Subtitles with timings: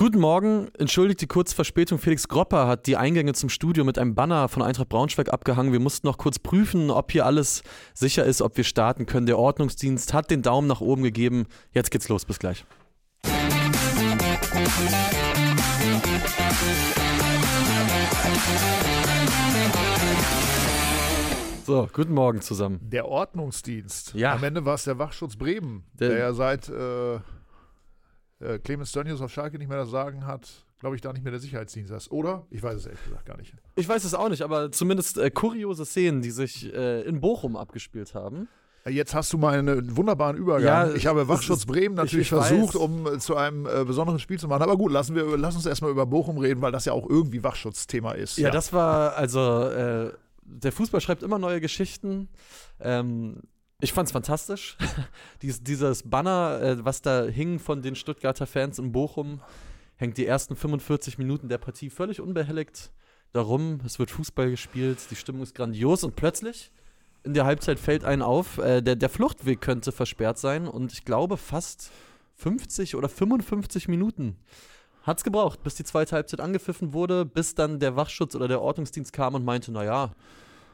[0.00, 1.98] Guten Morgen, entschuldigt die kurze Verspätung.
[1.98, 5.72] Felix Gropper hat die Eingänge zum Studio mit einem Banner von Eintracht Braunschweig abgehangen.
[5.72, 7.64] Wir mussten noch kurz prüfen, ob hier alles
[7.94, 9.26] sicher ist, ob wir starten können.
[9.26, 11.46] Der Ordnungsdienst hat den Daumen nach oben gegeben.
[11.72, 12.64] Jetzt geht's los, bis gleich.
[21.64, 22.80] So, guten Morgen zusammen.
[22.82, 24.14] Der Ordnungsdienst.
[24.14, 24.32] Ja.
[24.32, 27.18] Am Ende war es der Wachschutz Bremen, Der- der, ja seit äh,
[28.40, 30.48] äh, Clemens Dönnius auf Schalke nicht mehr das Sagen hat,
[30.80, 32.10] glaube ich, da nicht mehr der Sicherheitsdienst ist.
[32.10, 32.46] Oder?
[32.50, 33.52] Ich weiß es ehrlich gesagt gar nicht.
[33.74, 37.56] Ich weiß es auch nicht, aber zumindest äh, kuriose Szenen, die sich äh, in Bochum
[37.56, 38.48] abgespielt haben.
[38.84, 40.88] Äh, Jetzt hast du mal einen wunderbaren Übergang.
[40.90, 42.80] Ja, ich habe Wachschutz ist- Bremen natürlich ich- ich versucht, weiß.
[42.80, 44.62] um äh, zu einem äh, besonderen Spiel zu machen.
[44.62, 47.42] Aber gut, lassen wir, lass uns erstmal über Bochum reden, weil das ja auch irgendwie
[47.42, 48.38] Wachschutzthema ist.
[48.38, 50.12] Ja, das war, also, äh,
[50.44, 52.28] der Fußball schreibt immer neue Geschichten.
[52.80, 53.40] Ähm,
[53.80, 54.76] ich fand's fantastisch.
[55.42, 59.40] Dies, dieses Banner, äh, was da hing von den Stuttgarter Fans in Bochum,
[59.96, 62.90] hängt die ersten 45 Minuten der Partie völlig unbehelligt
[63.32, 63.80] darum.
[63.84, 66.72] Es wird Fußball gespielt, die Stimmung ist grandios und plötzlich
[67.24, 71.04] in der Halbzeit fällt einen auf, äh, der, der Fluchtweg könnte versperrt sein und ich
[71.04, 71.90] glaube fast
[72.36, 74.36] 50 oder 55 Minuten
[75.02, 79.12] hat's gebraucht, bis die zweite Halbzeit angepfiffen wurde, bis dann der Wachschutz oder der Ordnungsdienst
[79.12, 80.14] kam und meinte, naja,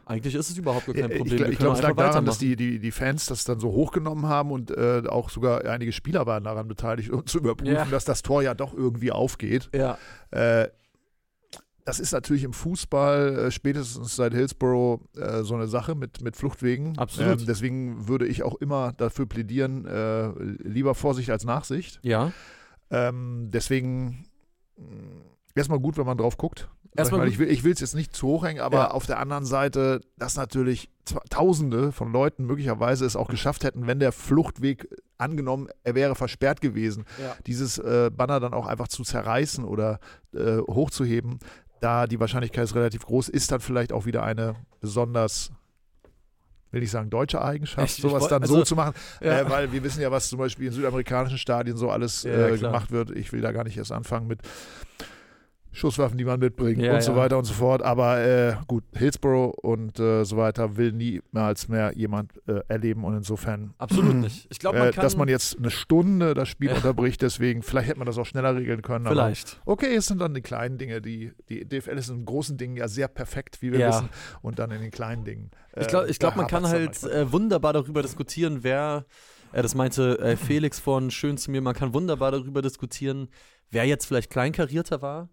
[0.06, 1.44] eigentlich ist es überhaupt gar kein Äh, Problem.
[1.44, 4.26] Ich, ich glaube, es lag daran, dass die, die, die Fans das dann so hochgenommen
[4.26, 7.84] haben und äh, auch sogar einige Spieler waren daran beteiligt, um zu überprüfen, Ja.
[7.86, 9.70] dass das Tor ja doch irgendwie aufgeht.
[9.74, 9.98] Ja,
[10.30, 10.68] Äh,
[11.86, 16.34] das ist natürlich im Fußball äh, spätestens seit Hillsborough äh, so eine Sache mit, mit
[16.34, 16.96] Fluchtwegen.
[16.98, 17.40] Absolut.
[17.40, 20.28] Ähm, deswegen würde ich auch immer dafür plädieren, äh,
[20.66, 22.00] lieber Vorsicht als Nachsicht.
[22.02, 22.32] ja.
[22.90, 24.26] Ähm, deswegen
[24.76, 24.86] mh,
[25.54, 26.68] erstmal gut, wenn man drauf guckt.
[26.96, 28.90] Erstmal ich, ich will es jetzt nicht zu hoch hängen, aber Ja.
[28.92, 30.90] auf der anderen Seite, dass natürlich
[31.28, 36.60] Tausende von Leuten möglicherweise es auch geschafft hätten, wenn der Fluchtweg angenommen, er wäre versperrt
[36.62, 37.36] gewesen, Ja.
[37.46, 39.98] dieses äh, Banner dann auch einfach zu zerreißen oder
[40.34, 41.40] äh, hochzuheben,
[41.80, 45.50] da die Wahrscheinlichkeit ist relativ groß, ist dann vielleicht auch wieder eine besonders,
[46.70, 49.40] will ich sagen, deutsche Eigenschaft, Ich- ich sowas woll- dann also- so zu machen, Ja.
[49.40, 52.56] äh, weil wir wissen ja, was zum Beispiel in südamerikanischen Stadien so alles Ja, äh,
[52.56, 53.10] gemacht wird.
[53.10, 54.40] Ich will da gar nicht erst anfangen mit
[55.74, 57.18] Schusswaffen, die man mitbringt Ja, und so ja.
[57.18, 57.82] weiter und so fort.
[57.82, 63.16] Aber äh, gut, Hillsborough und äh, so weiter will niemals mehr jemand äh, erleben und
[63.16, 64.46] insofern Absolut nicht.
[64.50, 65.02] Ich glaube, man äh, kann.
[65.02, 66.76] dass man jetzt eine Stunde das Spiel Ja.
[66.76, 69.06] unterbricht, deswegen, vielleicht hätte man das auch schneller regeln können.
[69.06, 69.60] Vielleicht.
[69.66, 72.88] Okay, es sind dann die kleinen Dinge, die, die DFL ist in großen Dingen ja
[72.88, 74.08] sehr perfekt, wie wir wissen,
[74.42, 75.50] und dann in den kleinen Dingen.
[75.74, 79.06] äh, Ich glaube, glaub, man kann halt äh, wunderbar darüber diskutieren, wer,
[79.52, 83.28] äh, das meinte äh, Felix vorhin schön zu mir, man kann wunderbar darüber diskutieren,
[83.70, 85.28] wer jetzt vielleicht kleinkarierter war.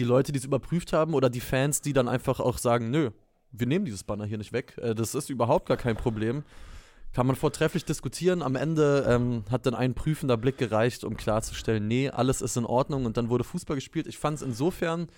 [0.00, 3.10] Die Leute, die es überprüft haben oder die Fans, die dann einfach auch sagen, nö,
[3.52, 4.78] wir nehmen dieses Banner hier nicht weg.
[4.78, 6.42] Äh, das ist überhaupt gar kein Problem.
[7.12, 8.40] Kann man vortrefflich diskutieren.
[8.40, 12.64] Am Ende ähm, hat dann ein prüfender Blick gereicht, um klarzustellen, nee, alles ist in
[12.64, 14.06] Ordnung und dann wurde Fußball gespielt.
[14.06, 15.08] Ich fand es insofern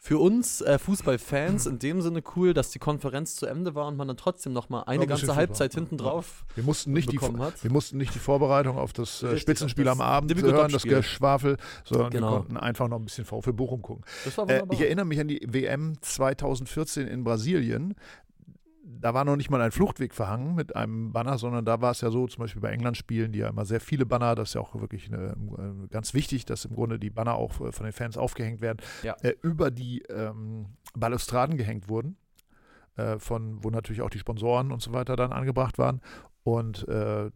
[0.00, 3.96] für uns äh, Fußballfans in dem Sinne cool, dass die Konferenz zu Ende war und
[3.96, 7.10] man dann trotzdem noch mal eine ein bisschen ganze Halbzeit hinten drauf wir mussten nicht
[7.10, 7.62] die hat.
[7.62, 10.84] Wir mussten nicht die Vorbereitung auf das äh, Spitzenspiel am Abend hören, das.
[10.84, 12.30] Geschwafel, sondern Genau.
[12.30, 14.04] wir konnten einfach noch ein bisschen VfL Bochum gucken.
[14.46, 17.94] Äh, ich erinnere mich an die WM 2014 in Brasilien.
[18.90, 22.00] Da war noch nicht mal ein Fluchtweg verhangen mit einem Banner, sondern da war es
[22.00, 24.62] ja so, zum Beispiel bei England-Spielen, die ja immer sehr viele Banner, das ist ja
[24.62, 27.92] auch wirklich eine, äh, ganz wichtig, dass im Grunde die Banner auch äh, von den
[27.92, 29.14] Fans aufgehängt werden, Ja.
[29.20, 32.16] äh, über die ähm, Balustraden gehängt wurden,
[32.96, 36.00] äh, von, wo natürlich auch die Sponsoren und so weiter dann angebracht waren.
[36.42, 37.30] Und äh,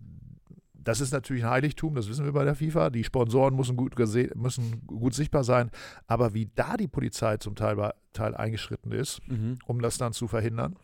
[0.73, 2.89] das ist natürlich ein Heiligtum, das wissen wir bei der FIFA.
[2.91, 5.71] Die Sponsoren müssen gut, müssen gut sichtbar sein.
[6.07, 9.59] Aber wie da die Polizei zum Teil, Teil eingeschritten ist, mhm.
[9.67, 10.77] um das dann zu verhindern,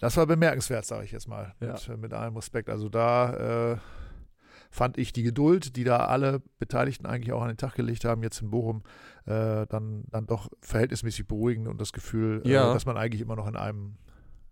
[0.00, 1.74] das war bemerkenswert, sage ich jetzt mal, Ja.
[1.88, 2.68] mit, mit allem Respekt.
[2.70, 3.76] Also da äh,
[4.70, 8.22] fand ich die Geduld, die da alle Beteiligten eigentlich auch an den Tag gelegt haben,
[8.22, 8.82] jetzt in Bochum,
[9.26, 12.70] äh, dann, dann doch verhältnismäßig beruhigend und das Gefühl, Ja.
[12.70, 13.96] äh, dass man eigentlich immer noch in einem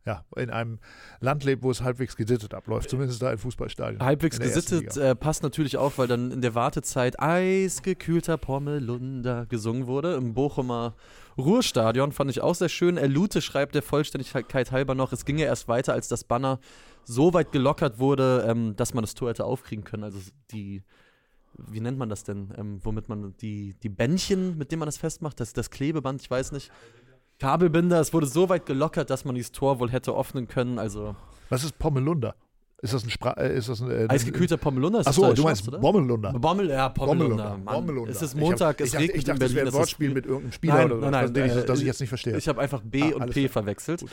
[0.06, 0.78] ja, in einem
[1.20, 4.00] Land lebt, wo es halbwegs gesittet abläuft, zumindest da in Fußballstadien.
[4.02, 10.14] Halbwegs gesittet äh, passt natürlich auch, weil dann in der Wartezeit eisgekühlter Pommelunder gesungen wurde
[10.14, 10.94] im Bochumer
[11.40, 12.12] Ruhrstadion.
[12.12, 12.96] Fand ich auch sehr schön.
[12.96, 16.60] Er Lute schreibt der Vollständigkeit halber noch, es ginge erst weiter, als das Banner
[17.04, 20.04] so weit gelockert wurde, ähm, dass man das Tor hätte aufkriegen können.
[20.04, 20.19] Also
[20.50, 20.82] die,
[21.56, 22.52] wie nennt man das denn?
[22.56, 26.31] Ähm, womit man die, die Bändchen, mit denen man das festmacht, das, das Klebeband, ich
[26.31, 26.70] weiß nicht.
[27.38, 30.78] Kabelbinder, es wurde so weit gelockert, dass man dieses Tor wohl hätte öffnen können.
[30.78, 31.16] Also
[31.48, 32.34] Was ist Pommelunder?
[32.82, 35.69] Ist das ein Spra äh, ist das ein, äh, eisgekühlter Pommelunder das Achso, du meinst
[35.69, 35.79] oder?
[35.79, 36.32] Bommelunder.
[36.32, 37.59] Bommel, ja, Pommelunder.
[37.62, 38.11] Bommelunder.
[38.11, 39.56] Es ist Ich Montag, hab, es ich dachte, regnet ich dachte, in das Berlin.
[39.56, 41.87] wäre ein das Wortspiel mit irgendeinem Spieler Nein, oder nein, nein, ich, äh, das ich
[41.87, 42.37] jetzt nicht verstehe.
[42.38, 43.49] Ich habe einfach B Ah, und P klar.
[43.53, 44.05] verwechselt.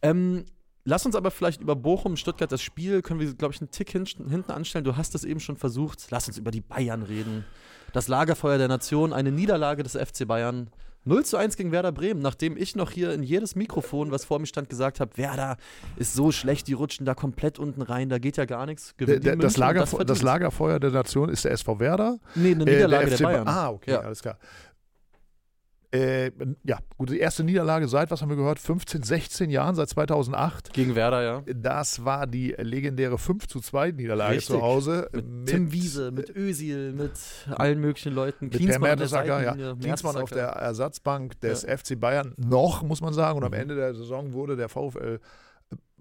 [0.00, 0.44] Ähm,
[0.84, 3.90] lass uns aber vielleicht über Bochum, Stuttgart, das Spiel, können wir, glaube ich, einen Tick
[3.90, 4.84] hin, hinten anstellen.
[4.84, 6.06] Du hast es eben schon versucht.
[6.10, 7.44] Lass uns über die Bayern reden.
[7.92, 10.70] Das Lagerfeuer der Nation, eine Niederlage des FC Bayern.
[11.04, 14.38] 0 zu 1 gegen Werder Bremen, nachdem ich noch hier in jedes Mikrofon, was vor
[14.38, 15.56] mir stand, gesagt habe, Werder
[15.96, 18.94] ist so schlecht, die rutschen da komplett unten rein, da geht ja gar nichts.
[18.98, 22.18] Der, der, das, Lagerfe das, das, Lagerfeuer der Nation ist der SV Werder.
[22.34, 23.48] Nee, eine Niederlage äh, der, der Bayern.
[23.48, 24.00] Ah, okay, ja.
[24.00, 24.38] alles klar.
[25.94, 26.32] Äh,
[26.64, 30.72] ja, gut, die erste Niederlage seit, was haben wir gehört, 15, 16 Jahren, seit 2008.
[30.72, 31.42] Gegen Werder, ja.
[31.54, 34.56] Das war die legendäre 5 zu 2 Niederlage Richtig.
[34.56, 35.08] zu Hause.
[35.12, 37.12] Mit, mit, Tim Wiese, mit Özil, mit
[37.48, 38.46] allen möglichen Leuten.
[38.46, 39.74] Mit Klinsmann Per Mertesacker, ja.
[39.76, 41.76] Klinsmann auf der Ersatzbank des ja.
[41.76, 43.38] FC Bayern noch, muss man sagen.
[43.38, 43.58] Und am mhm.
[43.58, 45.20] Ende der Saison wurde der VfL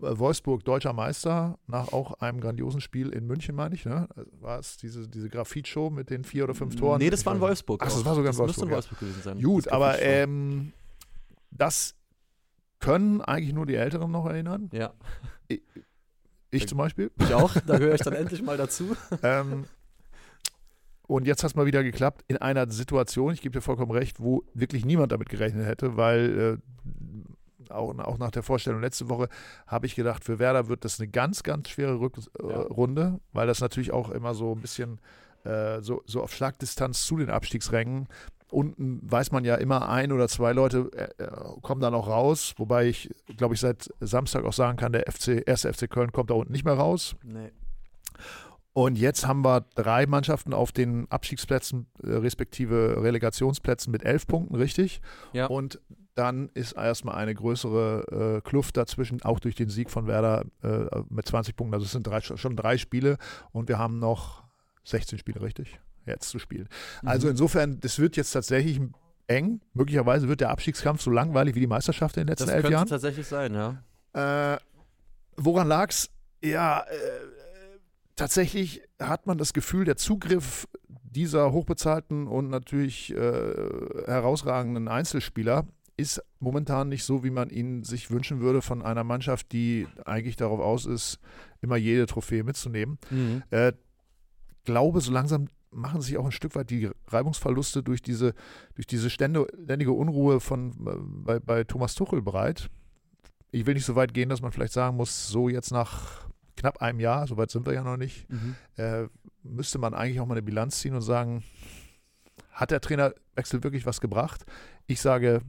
[0.04, 3.86] Wolfsburg deutscher Meister nach auch einem grandiosen Spiel in München, meine ich.
[3.86, 4.08] Ne?
[4.40, 7.00] War es diese, diese Graphitshow mit den vier oder fünf Toren?
[7.00, 7.82] Nee, das war in Wolfsburg.
[7.82, 8.68] Ach, das war sogar in das Wolfsburg.
[8.68, 9.42] in Wolfsburg gewesen sein.
[9.42, 10.74] Gut, aber ähm,
[11.52, 11.96] das
[12.80, 14.70] können eigentlich nur die Älteren noch erinnern.
[14.74, 14.94] Ja.
[15.48, 15.62] Ich,
[16.52, 17.12] ich zum Beispiel.
[17.20, 18.96] Ich auch, da gehöre ich dann endlich mal dazu.
[19.24, 19.66] ähm,
[21.08, 24.20] und jetzt hat es mal wieder geklappt in einer Situation, ich gebe dir vollkommen recht,
[24.20, 26.58] wo wirklich niemand damit gerechnet hätte, weil äh,
[27.74, 29.30] auch, auch nach der Vorstellung letzte Woche,
[29.68, 33.20] habe ich gedacht, für Werder wird das eine ganz, ganz schwere Rückrunde, äh, ja.
[33.34, 35.00] weil das natürlich auch immer so ein bisschen
[35.44, 38.08] äh, so, so auf Schlagdistanz zu den Abstiegsrängen.
[38.50, 41.28] Unten weiß man ja immer, ein oder zwei Leute äh, äh
[41.62, 45.44] kommen dann auch raus, wobei ich, glaube ich, seit Samstag auch sagen kann, der FC,
[45.46, 47.16] erste FC Köln kommt da unten nicht mehr raus.
[47.24, 47.52] Nee.
[48.74, 54.56] Und jetzt haben wir drei Mannschaften auf den Abstiegsplätzen, äh, respektive Relegationsplätzen mit elf Punkten,
[54.56, 55.00] richtig?
[55.32, 55.46] Ja.
[55.46, 55.80] Und
[56.16, 61.02] dann ist erstmal eine größere äh, Kluft dazwischen, auch durch den Sieg von Werder äh,
[61.10, 61.74] mit 20 Punkten.
[61.74, 63.18] Also es sind drei, schon drei Spiele
[63.52, 64.44] und wir haben noch
[64.84, 65.80] 16 Spiele, richtig?
[66.06, 66.68] Jetzt zu spielen.
[67.02, 67.08] Mhm.
[67.08, 68.80] Also insofern, das wird jetzt tatsächlich
[69.28, 69.62] eng.
[69.74, 72.88] Möglicherweise wird der Abstiegskampf so langweilig wie die Meisterschaft in den letzten das elf Jahren.
[72.88, 74.54] Das könnte tatsächlich sein, ja.
[74.54, 74.58] Äh,
[75.38, 76.10] woran lag es?
[76.44, 76.94] Ja, äh,
[78.16, 83.16] tatsächlich hat man das Gefühl, der Zugriff dieser hochbezahlten und natürlich äh,
[84.06, 89.52] herausragenden Einzelspieler ist momentan nicht so, wie man ihn sich wünschen würde von einer Mannschaft,
[89.52, 91.20] die eigentlich darauf aus ist,
[91.62, 92.98] immer jede Trophäe mitzunehmen.
[93.10, 93.44] Mhm.
[93.52, 93.74] Äh,
[94.64, 98.34] glaube, so langsam machen sich auch ein Stück weit die Reibungsverluste durch diese,
[98.76, 102.70] durch diese ständige Unruhe von, äh, bei, bei Thomas Tuchel bereit.
[103.52, 106.82] Ich will nicht so weit gehen, dass man vielleicht sagen muss, so jetzt nach knapp
[106.82, 108.56] einem Jahr, so weit sind wir ja noch nicht, mhm.
[108.78, 109.08] äh,
[109.44, 111.44] müsste man eigentlich auch mal eine Bilanz ziehen und sagen,
[112.52, 114.46] hat der Trainerwechsel wirklich was gebracht?
[114.86, 115.42] Ich sage,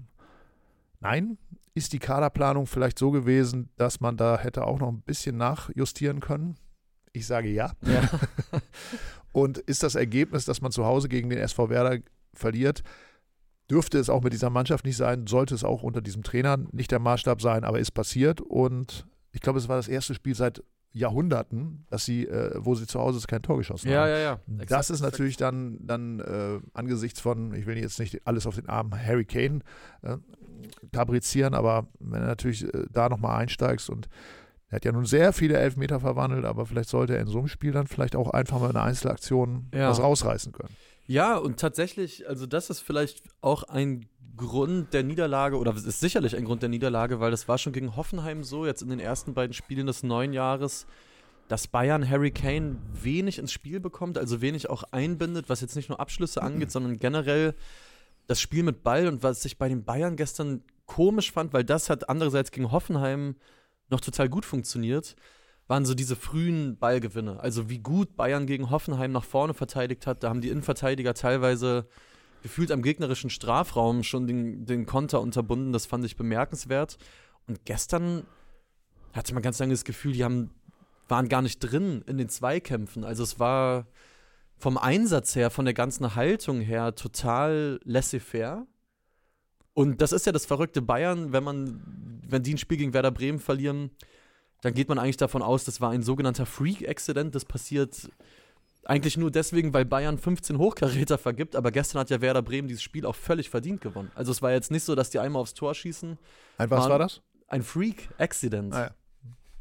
[1.04, 1.38] nein.
[1.76, 6.20] Ist die Kaderplanung vielleicht so gewesen, dass man da hätte auch noch ein bisschen nachjustieren
[6.20, 6.56] können?
[7.12, 7.72] Ich sage ja.
[7.82, 8.08] ja.
[9.32, 11.98] und ist das Ergebnis, dass man zu Hause gegen den SV Werder
[12.32, 12.82] verliert,
[13.70, 16.90] dürfte es auch mit dieser Mannschaft nicht sein, sollte es auch unter diesem Trainer nicht
[16.90, 20.62] der Maßstab sein, aber ist passiert und ich glaube, es war das erste Spiel seit
[20.94, 24.10] Jahrhunderten, dass sie, äh, wo sie zu Hause kein Tor geschossen ja, haben.
[24.10, 24.64] Ja, ja, ja.
[24.66, 28.68] Das ist natürlich dann, dann äh, angesichts von, ich will jetzt nicht alles auf den
[28.68, 29.60] Arm Harry Kane
[30.02, 30.18] äh,
[30.92, 34.08] kaprizieren, aber wenn du natürlich äh, da nochmal einsteigst und
[34.68, 37.48] er hat ja nun sehr viele Elfmeter verwandelt, aber vielleicht sollte er in so einem
[37.48, 39.90] Spiel dann vielleicht auch einfach mal eine Einzelaktion ja.
[39.90, 40.74] was rausreißen können.
[41.06, 46.00] Ja, und tatsächlich, also das ist vielleicht auch ein Grund der Niederlage, oder es ist
[46.00, 49.00] sicherlich ein Grund der Niederlage, weil das war schon gegen Hoffenheim so, jetzt in den
[49.00, 50.86] ersten beiden Spielen des neuen Jahres,
[51.48, 55.88] dass Bayern Harry Kane wenig ins Spiel bekommt, also wenig auch einbindet, was jetzt nicht
[55.88, 57.54] nur Abschlüsse angeht, sondern generell
[58.26, 61.90] das Spiel mit Ball und was ich bei den Bayern gestern komisch fand, weil das
[61.90, 63.36] hat andererseits gegen Hoffenheim
[63.90, 65.16] noch total gut funktioniert,
[65.66, 67.40] waren so diese frühen Ballgewinne.
[67.40, 71.86] Also wie gut Bayern gegen Hoffenheim nach vorne verteidigt hat, da haben die Innenverteidiger teilweise
[72.44, 75.72] gefühlt am gegnerischen Strafraum schon den, den Konter unterbunden.
[75.72, 76.98] Das fand ich bemerkenswert.
[77.46, 78.26] Und gestern
[79.14, 80.50] hatte man ganz lange das Gefühl, die haben,
[81.08, 83.02] waren gar nicht drin in den Zweikämpfen.
[83.02, 83.86] Also es war
[84.58, 88.66] vom Einsatz her, von der ganzen Haltung her total laissez-faire.
[89.72, 93.10] Und das ist ja das verrückte Bayern, wenn man, wenn die ein Spiel gegen Werder
[93.10, 93.90] Bremen verlieren,
[94.60, 97.34] dann geht man eigentlich davon aus, das war ein sogenannter Freak-Accident.
[97.34, 98.10] Das passiert
[98.86, 102.82] eigentlich nur deswegen, weil Bayern 15 Hochkaräter vergibt, aber gestern hat ja Werder Bremen dieses
[102.82, 104.10] Spiel auch völlig verdient gewonnen.
[104.14, 106.18] Also es war jetzt nicht so, dass die einmal aufs Tor schießen.
[106.58, 107.22] Ein was war das?
[107.48, 108.74] Ein Freak-Accident.
[108.74, 108.90] Ah, ja.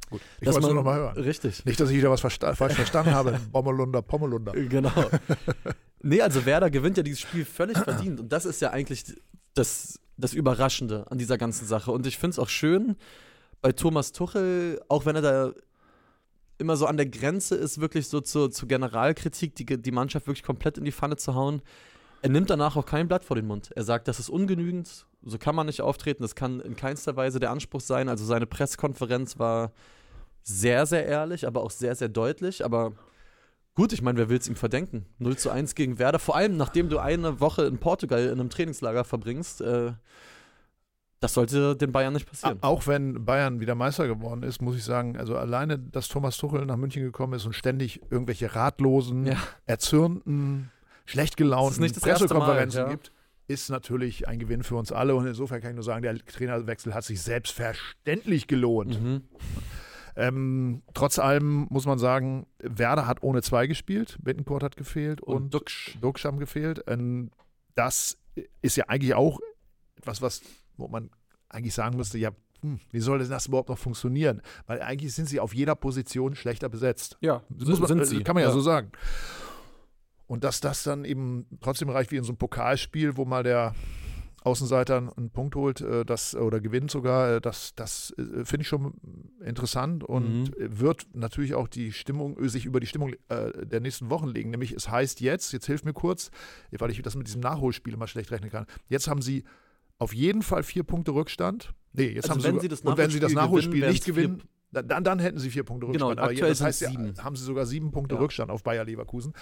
[0.10, 1.18] Gut, ich wollte es nochmal hören.
[1.18, 1.66] Richtig.
[1.66, 3.40] Nicht, dass ich wieder was versta falsch verstanden habe.
[3.52, 4.52] Bommelunder, Pommelunder.
[4.52, 4.92] Genau.
[6.02, 8.20] nee, also Werder gewinnt ja dieses Spiel völlig verdient.
[8.20, 9.06] Und das ist ja eigentlich
[9.56, 11.92] das, das Überraschende an dieser ganzen Sache.
[11.92, 12.96] Und ich finde es auch schön
[13.62, 15.54] bei Thomas Tuchel, auch wenn er da
[16.58, 20.44] immer so an der Grenze ist, wirklich so zur, zur Generalkritik, die, die Mannschaft wirklich
[20.44, 21.62] komplett in die Pfanne zu hauen.
[22.22, 23.72] Er nimmt danach auch kein Blatt vor den Mund.
[23.76, 27.40] Er sagt, das ist ungenügend, so kann man nicht auftreten, das kann in keinster Weise
[27.40, 28.08] der Anspruch sein.
[28.08, 29.72] Also seine Pressekonferenz war
[30.42, 32.64] sehr, sehr ehrlich, aber auch sehr, sehr deutlich.
[32.64, 32.94] Aber
[33.76, 35.08] Gut, ich meine, wer will es ihm verdenken?
[35.18, 38.52] 0 zu 1 gegen Werder, vor allem nachdem du eine Woche in Portugal in einem
[38.52, 39.62] Trainingslager verbringst.
[39.62, 39.94] Äh,
[41.24, 42.58] das sollte den Bayern nicht passieren.
[42.60, 46.66] Auch wenn Bayern wieder Meister geworden ist, muss ich sagen, also alleine, dass Thomas Tuchel
[46.66, 49.38] nach München gekommen ist und ständig irgendwelche ratlosen, Ja.
[49.66, 50.70] erzürnten,
[51.06, 52.90] schlecht gelaunten erste Mal, Pressekonferenzen ja.
[52.90, 53.14] gibt,
[53.48, 55.16] ist natürlich ein Gewinn für uns alle.
[55.16, 59.02] Und insofern kann ich nur sagen, der Trainerwechsel hat sich selbstverständlich gelohnt.
[59.02, 59.22] Mhm.
[60.18, 65.36] Ähm, trotz allem muss man sagen, Werder hat ohne zwei gespielt, Bittencourt hat gefehlt und,
[65.36, 65.98] Und Duxch.
[66.02, 66.84] Duxch haben gefehlt.
[66.88, 67.32] Ähm,
[67.76, 68.18] das
[68.62, 69.40] ist ja eigentlich auch
[69.96, 70.42] etwas, was,
[70.78, 71.10] wo man
[71.50, 74.42] eigentlich sagen müsste, ja, hm, wie soll denn das überhaupt noch funktionieren?
[74.68, 77.18] Weil eigentlich sind sie auf jeder Position schlechter besetzt.
[77.22, 78.24] Ja, Das muss man, sind äh, sie.
[78.24, 78.92] Kann man ja, so sagen.
[80.28, 83.76] Und dass das dann eben trotzdem reicht wie in so einem Pokalspiel, wo mal der
[84.44, 88.68] Außenseiter einen Punkt holt, äh, das oder gewinnt sogar, äh, das, das äh, finde ich
[88.68, 88.94] schon
[89.44, 90.80] interessant und Mhm.
[90.80, 94.50] wird natürlich auch die Stimmung, sich über die Stimmung äh, der nächsten Wochen legen.
[94.50, 96.30] Nämlich, es heißt jetzt, jetzt hilft mir kurz,
[96.72, 98.66] weil ich das mit diesem Nachholspiel immer schlecht rechnen kann.
[98.90, 99.44] Jetzt haben sie
[100.00, 101.74] auf jeden Fall vier Punkte Rückstand.
[101.94, 104.44] Nee, jetzt Also haben wenn sie, sie das und wenn sie das Nachholspiel nicht gewinnen,
[104.72, 106.20] dann, dann, hätten sie vier Punkte Genau, Rückstand.
[106.20, 107.14] Aber aktuell das heißt, ja, sieben.
[107.24, 108.22] haben sie sogar sieben Punkte Ja.
[108.22, 109.34] Rückstand auf Bayer Leverkusen.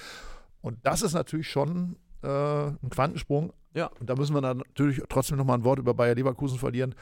[0.60, 3.54] Und das ist natürlich schon äh, ein Quantensprung.
[3.74, 3.88] Ja.
[4.00, 6.94] Und da müssen wir natürlich trotzdem nochmal ein Wort über Bayer Leverkusen verlieren.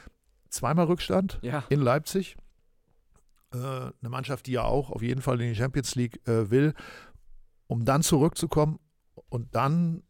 [0.48, 1.64] Zweimal Rückstand Ja.
[1.68, 2.36] in Leipzig.
[3.52, 6.72] Äh, eine Mannschaft, die ja auch auf jeden Fall in die Champions League äh, will,
[7.66, 8.78] um dann zurückzukommen
[9.28, 10.04] und dann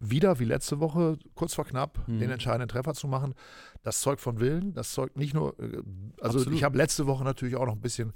[0.00, 2.18] wieder wie letzte Woche, kurz vor knapp, Mhm.
[2.18, 3.34] den entscheidenden Treffer zu machen.
[3.82, 5.82] Das zeugt von Willen, das zeugt nicht nur, äh,
[6.20, 6.54] also Absolut.
[6.54, 8.12] ich habe letzte Woche natürlich auch noch ein bisschen,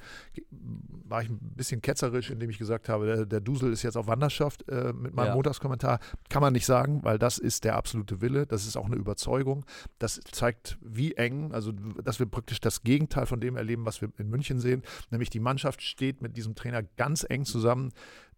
[0.51, 4.07] war ich ein bisschen ketzerisch, indem ich gesagt habe, der, der Dusel ist jetzt auf
[4.07, 5.35] Wanderschaft äh, mit meinem Ja.
[5.35, 6.01] Montagskommentar.
[6.29, 9.65] Kann man nicht sagen, weil das ist der absolute Wille, das ist auch eine Überzeugung.
[9.99, 14.11] Das zeigt, wie eng, also dass wir praktisch das Gegenteil von dem erleben, was wir
[14.19, 17.93] in München sehen, nämlich die Mannschaft steht mit diesem Trainer ganz eng zusammen.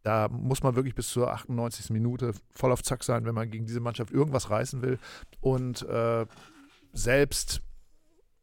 [0.07, 1.91] Da muss man wirklich bis zur 98.
[1.91, 5.01] Minute voll auf Zack sein, wenn man gegen diese Mannschaft irgendwas reißen will.
[5.41, 6.27] Und äh,
[6.93, 7.61] selbst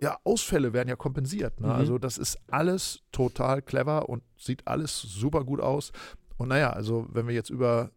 [0.01, 1.62] ja, Ausfälle werden ja kompensiert.
[1.62, 1.67] Ne?
[1.67, 1.74] Mhm.
[1.74, 5.93] Also das ist alles total clever und sieht alles super gut aus.
[6.36, 7.91] Und naja, also wenn wir jetzt über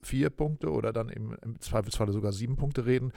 [0.00, 3.12] vier Punkte oder dann im, im Zweifelsfalle sogar sieben Punkte reden,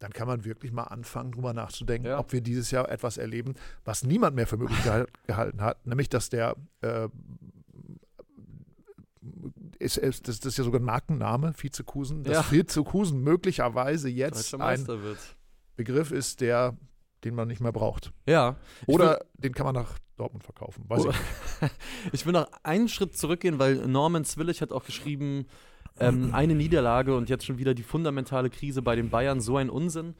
[0.00, 2.18] dann kann man wirklich mal anfangen, drüber nachzudenken, Ja.
[2.18, 6.08] ob wir dieses Jahr etwas erleben, was niemand mehr für möglich gehal- gehalten hat, nämlich
[6.08, 7.08] dass der äh,
[9.78, 12.50] ist, ist, das, ist ja sogar ein Markenname, Vizekusen, dass Ja.
[12.52, 14.86] Vizekusen möglicherweise jetzt ein.
[15.76, 16.76] Begriff ist, der,
[17.24, 18.12] den man nicht mehr braucht.
[18.26, 18.56] Ja.
[18.86, 20.84] Oder den kann man nach Dortmund verkaufen.
[20.88, 21.10] Weiß Oh.
[21.10, 21.16] ich
[21.62, 21.72] nicht.
[22.12, 25.46] Ich will noch einen Schritt zurückgehen, weil Norman Zwillich hat auch geschrieben,
[25.98, 29.70] ähm, eine Niederlage und jetzt schon wieder die fundamentale Krise bei den Bayern, so ein
[29.70, 30.14] Unsinn.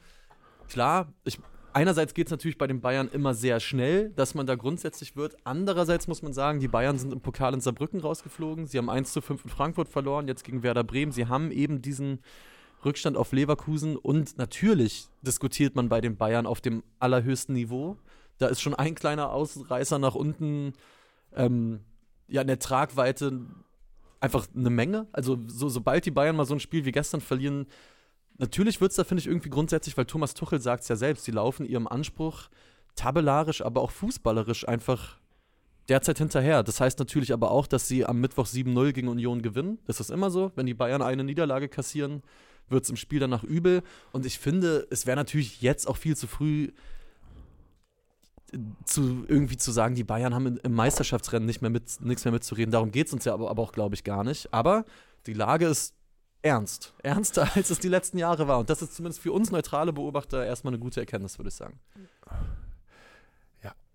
[0.69, 1.39] Klar, ich,
[1.73, 5.35] einerseits geht es natürlich bei den Bayern immer sehr schnell, dass man da grundsätzlich wird.
[5.43, 8.67] Andererseits muss man sagen, die Bayern sind im Pokal in Saarbrücken rausgeflogen.
[8.67, 11.11] Sie haben 1 zu 5 in Frankfurt verloren, jetzt gegen Werder Bremen.
[11.11, 12.19] Sie haben eben diesen
[12.85, 17.97] Rückstand auf Leverkusen und natürlich diskutiert man bei den Bayern auf dem allerhöchsten Niveau.
[18.37, 20.73] Da ist schon ein kleiner Ausreißer nach unten
[21.35, 21.81] ähm,
[22.27, 23.41] ja, in der Tragweite
[24.19, 25.07] einfach eine Menge.
[25.11, 27.67] Also, so, sobald die Bayern mal so ein Spiel wie gestern verlieren,
[28.43, 31.25] natürlich wird es da, finde ich, irgendwie grundsätzlich, weil Thomas Tuchel sagt es ja selbst,
[31.25, 32.49] die laufen ihrem Anspruch
[32.95, 35.17] tabellarisch, aber auch fußballerisch einfach
[35.89, 36.63] derzeit hinterher.
[36.63, 39.79] Das heißt natürlich aber auch, dass sie am Mittwoch 7-0 gegen Union gewinnen.
[39.85, 40.51] Das ist immer so.
[40.55, 42.21] Wenn die Bayern eine Niederlage kassieren,
[42.69, 43.81] wird es im Spiel danach übel.
[44.11, 46.69] Und ich finde, es wäre natürlich jetzt auch viel zu früh
[48.85, 52.71] zu irgendwie zu sagen, die Bayern haben im Meisterschaftsrennen nicht mehr mit, nichts mehr mitzureden.
[52.71, 54.53] Darum geht es uns ja aber, aber auch, glaube ich, gar nicht.
[54.53, 54.85] Aber
[55.25, 55.95] die Lage ist
[56.43, 56.93] ernst.
[57.01, 58.59] Ernster, als es die letzten Jahre war.
[58.59, 61.79] Und das ist zumindest für uns neutrale Beobachter erstmal eine gute Erkenntnis, würde ich sagen.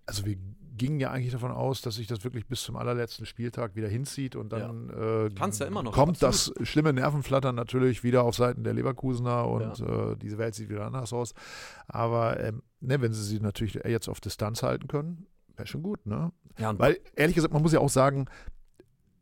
[0.09, 0.37] Also wir
[0.75, 4.35] gingen ja eigentlich davon aus, dass sich das wirklich bis zum allerletzten Spieltag wieder hinzieht
[4.35, 6.61] und dann äh, Kann's ja immer noch, kommt absolut.
[6.61, 10.87] das schlimme Nervenflattern natürlich wieder auf Seiten der Leverkusener und äh, diese Welt sieht wieder
[10.87, 11.35] anders aus.
[11.87, 16.03] Aber ähm, ne, wenn sie sie natürlich jetzt auf Distanz halten können, wäre schon gut,
[16.07, 16.31] ne?
[16.57, 18.25] Ja, Weil ehrlich gesagt, man muss ja auch sagen,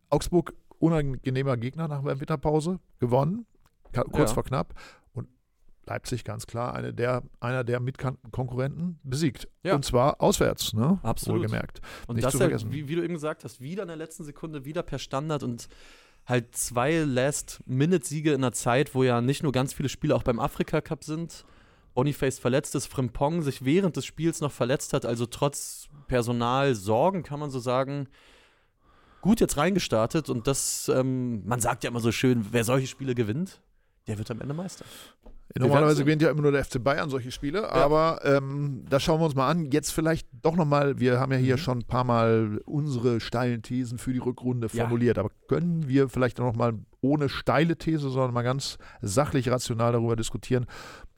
[0.10, 3.46] Augsburg unangenehmer Gegner nach der Winterpause gewonnen,
[4.12, 4.34] kurz Ja.
[4.36, 4.74] vor knapp
[5.14, 5.28] und
[5.86, 9.48] Leipzig ganz klar eine der, einer der Mitkonkurrenten besiegt.
[9.64, 9.76] Ja.
[9.76, 11.00] Und zwar auswärts, ne?
[11.04, 11.42] Absolut.
[11.42, 11.82] Wohlgemerkt.
[12.08, 12.72] Und Nicht das zu ja, vergessen.
[12.72, 15.68] wie, wie du eben gesagt hast, wieder in der letzten Sekunde, wieder per Standard und
[16.26, 20.40] halt zwei Last-Minute-Siege in einer Zeit, wo ja nicht nur ganz viele Spiele auch beim
[20.40, 21.46] Afrika-Cup sind.
[21.94, 27.40] Boniface verletzt ist, Frimpong sich während des Spiels noch verletzt hat, also trotz Personalsorgen kann
[27.40, 28.08] man so sagen,
[29.28, 33.14] gut jetzt reingestartet und das, ähm, man sagt ja immer so schön, wer solche Spiele
[33.14, 33.62] gewinnt,
[34.08, 34.86] der wird am Ende Meister.
[35.58, 37.70] Normalerweise gewinnt ja immer nur der FC Bayern solche Spiele, ja.
[37.72, 39.70] aber ähm, das schauen wir uns mal an.
[39.72, 41.60] Jetzt vielleicht doch nochmal, wir haben ja hier mhm.
[41.60, 45.24] schon ein paar Mal unsere steilen Thesen für die Rückrunde formuliert, ja.
[45.24, 50.68] aber können wir vielleicht nochmal ohne steile These, sondern mal ganz sachlich rational darüber diskutieren,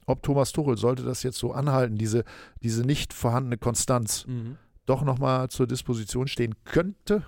[0.06, 2.24] ob Thomas Tuchel, sollte das jetzt so anhalten, diese,
[2.60, 4.56] diese nicht vorhandene Konstanz, mhm.
[4.86, 7.24] doch nochmal zur Disposition stehen könnte?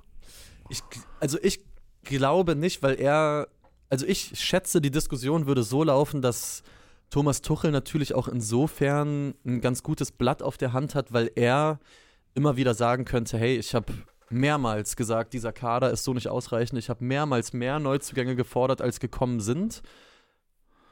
[0.73, 0.83] Ich,
[1.21, 1.61] also ich
[2.03, 3.47] glaube nicht, weil er,
[3.91, 6.63] also ich schätze, die Diskussion würde so laufen, dass
[7.11, 11.79] Thomas Tuchel natürlich auch insofern ein ganz gutes Blatt auf der Hand hat, weil er
[12.33, 13.93] immer wieder sagen könnte, hey, ich habe
[14.31, 18.99] mehrmals gesagt, dieser Kader ist so nicht ausreichend, ich habe mehrmals mehr Neuzugänge gefordert, als
[18.99, 19.83] gekommen sind.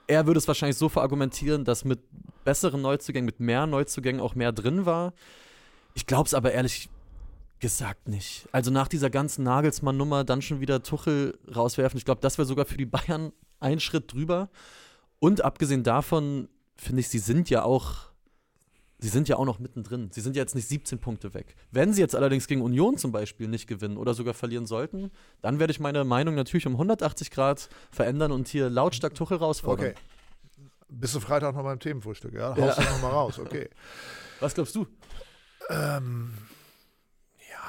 [0.08, 2.00] Er würde es wahrscheinlich so verargumentieren, dass mit
[2.44, 5.14] besseren Neuzugängen, mit mehr Neuzugängen auch mehr drin war.
[5.94, 6.90] Ich glaube es aber ehrlich
[7.60, 8.48] gesagt nicht.
[8.52, 11.98] Also nach dieser ganzen Nagelsmann-Nummer dann schon wieder Tuchel rauswerfen.
[11.98, 14.48] Ich glaube, das wäre sogar für die Bayern ein Schritt drüber.
[15.18, 18.10] Und abgesehen davon finde ich, sie sind ja auch,
[18.98, 20.08] sie sind ja auch noch mittendrin.
[20.10, 21.54] Sie sind ja jetzt nicht 17 Punkte weg.
[21.70, 25.10] Wenn sie jetzt allerdings gegen Union zum Beispiel nicht gewinnen oder sogar verlieren sollten,
[25.42, 29.90] dann werde ich meine Meinung natürlich um 180 Grad verändern und hier lautstark Tuchel rausfordern.
[29.90, 29.94] Okay.
[30.88, 32.56] Bist du Freitag noch beim Themenfrühstück, ja?
[32.56, 32.84] Haust ja.
[32.84, 33.68] du nochmal raus, okay.
[34.40, 34.86] Was glaubst du?
[35.68, 36.32] Ähm,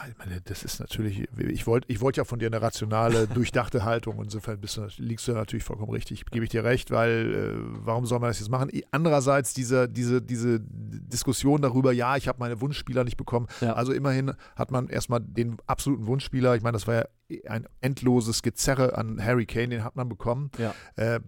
[0.09, 3.83] ich meine, das ist natürlich, ich wollte ich wollt ja von dir eine rationale, durchdachte
[3.83, 4.21] Haltung.
[4.21, 8.05] Insofern bist du, liegst du natürlich vollkommen richtig, gebe ich dir recht, weil äh, warum
[8.05, 8.69] soll man das jetzt machen?
[8.91, 13.47] Andererseits diese, diese, diese Diskussion darüber, ja, ich habe meine Wunschspieler nicht bekommen.
[13.61, 13.73] Ja.
[13.73, 17.05] Also immerhin hat man erstmal den absoluten Wunschspieler, ich meine, das war ja
[17.47, 20.51] ein endloses Gezerre an Harry Kane, den hat man bekommen.
[20.57, 20.73] Ja.
[20.95, 21.19] Äh,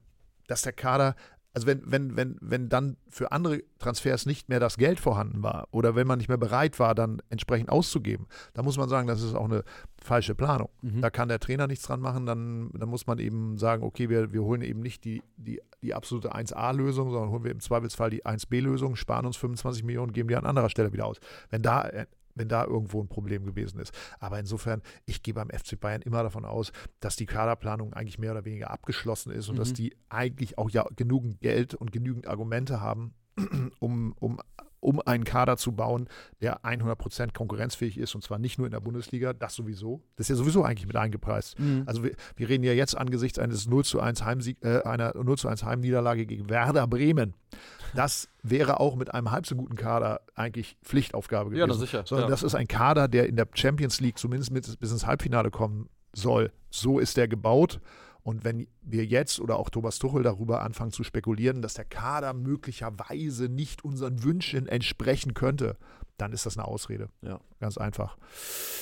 [0.48, 1.16] dass der Kader
[1.54, 5.68] also wenn, wenn, wenn, wenn dann für andere Transfers nicht mehr das Geld vorhanden war
[5.72, 9.22] oder wenn man nicht mehr bereit war, dann entsprechend auszugeben, dann muss man sagen, das
[9.22, 9.64] ist auch eine
[10.02, 10.70] falsche Planung.
[10.82, 11.02] Mhm.
[11.02, 14.34] Da kann der Trainer nichts dran machen, dann, dann muss man eben sagen, okay, wir,
[14.34, 18.26] wir holen eben nicht die, die, die absolute 1A-Lösung, sondern holen wir im Zweifelsfall die
[18.26, 21.18] 1B-Lösung, sparen uns 25 Millionen, geben die an anderer Stelle wieder aus.
[21.52, 21.88] Wenn da
[22.36, 23.94] wenn da irgendwo ein Problem gewesen ist.
[24.20, 28.32] Aber insofern, ich gehe beim FC Bayern immer davon aus, dass die Kaderplanung eigentlich mehr
[28.32, 29.60] oder weniger abgeschlossen ist und mhm.
[29.60, 33.14] dass die eigentlich auch ja genügend Geld und genügend Argumente haben,
[33.80, 34.40] um, um
[34.84, 36.08] um einen Kader zu bauen,
[36.42, 40.04] der 100% konkurrenzfähig ist und zwar nicht nur in der Bundesliga, das sowieso.
[40.18, 41.58] Das ist ja sowieso eigentlich mit eingepreist.
[41.60, 41.84] Mhm.
[41.86, 45.38] Also wir, wir, reden ja jetzt angesichts eines 0 zu 1 Heimsieg, äh, einer 0
[45.38, 47.34] zu 1 Heimniederlage gegen Werder Bremen.
[47.96, 51.70] Das wäre auch mit einem halb so guten Kader eigentlich Pflichtaufgabe gewesen.
[51.70, 52.04] Ja, sicher.
[52.06, 52.32] Sondern ja.
[52.32, 55.90] das ist ein Kader, der in der Champions League zumindest mit, bis ins Halbfinale kommen
[56.14, 56.52] soll.
[56.70, 57.80] So ist der gebaut.
[58.24, 62.34] Und wenn wir jetzt oder auch Thomas Tuchel darüber anfangen zu spekulieren, dass der Kader
[62.34, 65.78] möglicherweise nicht unseren Wünschen entsprechen könnte,
[66.18, 67.10] dann ist das eine Ausrede.
[67.22, 67.40] Ja.
[67.60, 68.18] Ganz einfach.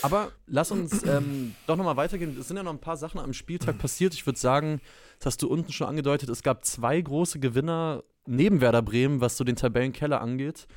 [0.03, 2.37] Aber lass uns ähm, doch nochmal weitergehen.
[2.39, 4.13] Es sind ja noch ein paar Sachen am Spieltag passiert.
[4.13, 4.79] Ich würde sagen,
[5.17, 9.37] das hast du unten schon angedeutet, es gab zwei große Gewinner neben Werder Bremen, was
[9.37, 10.67] so den Tabellenkeller angeht.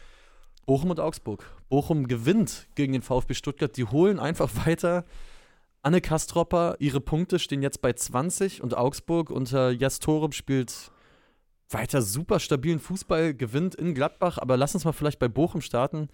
[0.67, 1.45] Bochum und Augsburg.
[1.69, 3.77] Bochum gewinnt gegen den VfB Stuttgart.
[3.77, 5.05] Die holen einfach weiter
[5.85, 10.91] Anne Kastropper, ihre Punkte stehen jetzt bei 20 und Augsburg unter Jas Torup spielt
[11.69, 16.09] weiter super stabilen Fußball, gewinnt in Gladbach, aber lass uns mal vielleicht bei Bochum starten.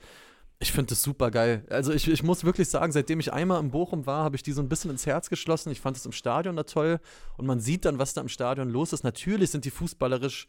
[0.59, 1.65] Ich finde das super geil.
[1.71, 4.53] Also ich, ich muss wirklich sagen, seitdem ich einmal in Bochum war, habe ich die
[4.53, 5.71] so ein bisschen ins Herz geschlossen.
[5.71, 6.99] Ich fand es im Stadion da toll
[7.37, 9.05] und man sieht dann, was da im Stadion los ist.
[9.05, 10.49] Natürlich sind die fußballerisch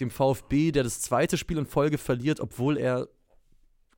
[0.00, 3.08] dem VfB, der das zweite Spiel in Folge verliert, obwohl er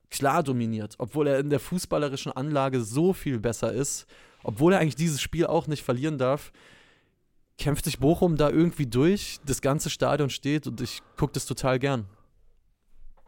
[0.09, 4.07] klar dominiert, obwohl er in der fußballerischen Anlage so viel besser ist
[4.43, 6.51] obwohl er eigentlich dieses Spiel auch nicht verlieren darf,
[7.57, 9.39] kämpft sich Bochum da irgendwie durch.
[9.45, 12.05] Das ganze Stadion steht und ich gucke das total gern.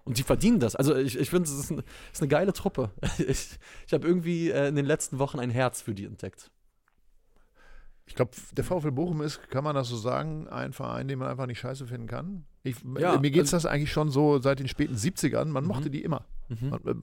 [0.06, 0.78] Und die verdienen das.
[0.78, 2.92] Also ich, ich finde, es ist, ein, ist, eine geile Truppe.
[3.18, 6.50] Ich, ich habe irgendwie äh, in den letzten Wochen ein Herz für die entdeckt.
[8.06, 11.28] Ich glaube, der VfL Bochum ist, kann man das so sagen, ein Verein, den man
[11.28, 12.46] einfach nicht scheiße finden kann.
[12.64, 15.46] Ich, ja, mir geht es also, das eigentlich schon so seit den späten 70ern.
[15.46, 15.68] Man mhm.
[15.70, 16.26] mochte die immer.
[16.50, 16.70] Mhm.
[16.70, 16.96] Man, äh,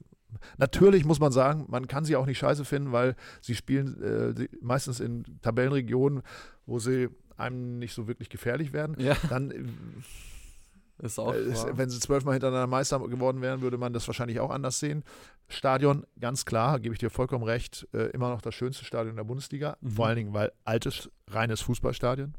[0.57, 4.47] Natürlich muss man sagen, man kann sie auch nicht scheiße finden, weil sie spielen äh,
[4.61, 6.21] meistens in Tabellenregionen,
[6.65, 8.95] wo sie einem nicht so wirklich gefährlich werden.
[8.99, 9.15] Ja.
[9.29, 14.07] Dann äh, ist auch äh, wenn sie zwölfmal hintereinander Meister geworden wären, würde man das
[14.07, 15.03] wahrscheinlich auch anders sehen.
[15.47, 19.23] Stadion, ganz klar, gebe ich dir vollkommen recht, äh, immer noch das schönste Stadion der
[19.23, 19.77] Bundesliga.
[19.81, 19.91] Mhm.
[19.91, 22.33] Vor allen Dingen, weil altes, reines Fußballstadion.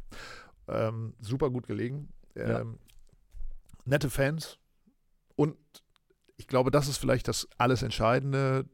[0.66, 2.08] Ähm, super gut gelegen.
[2.36, 2.64] Ähm, ja.
[3.88, 4.58] Nette Fans
[5.34, 5.56] und
[6.36, 8.64] ich glaube, das ist vielleicht das alles Entscheidende,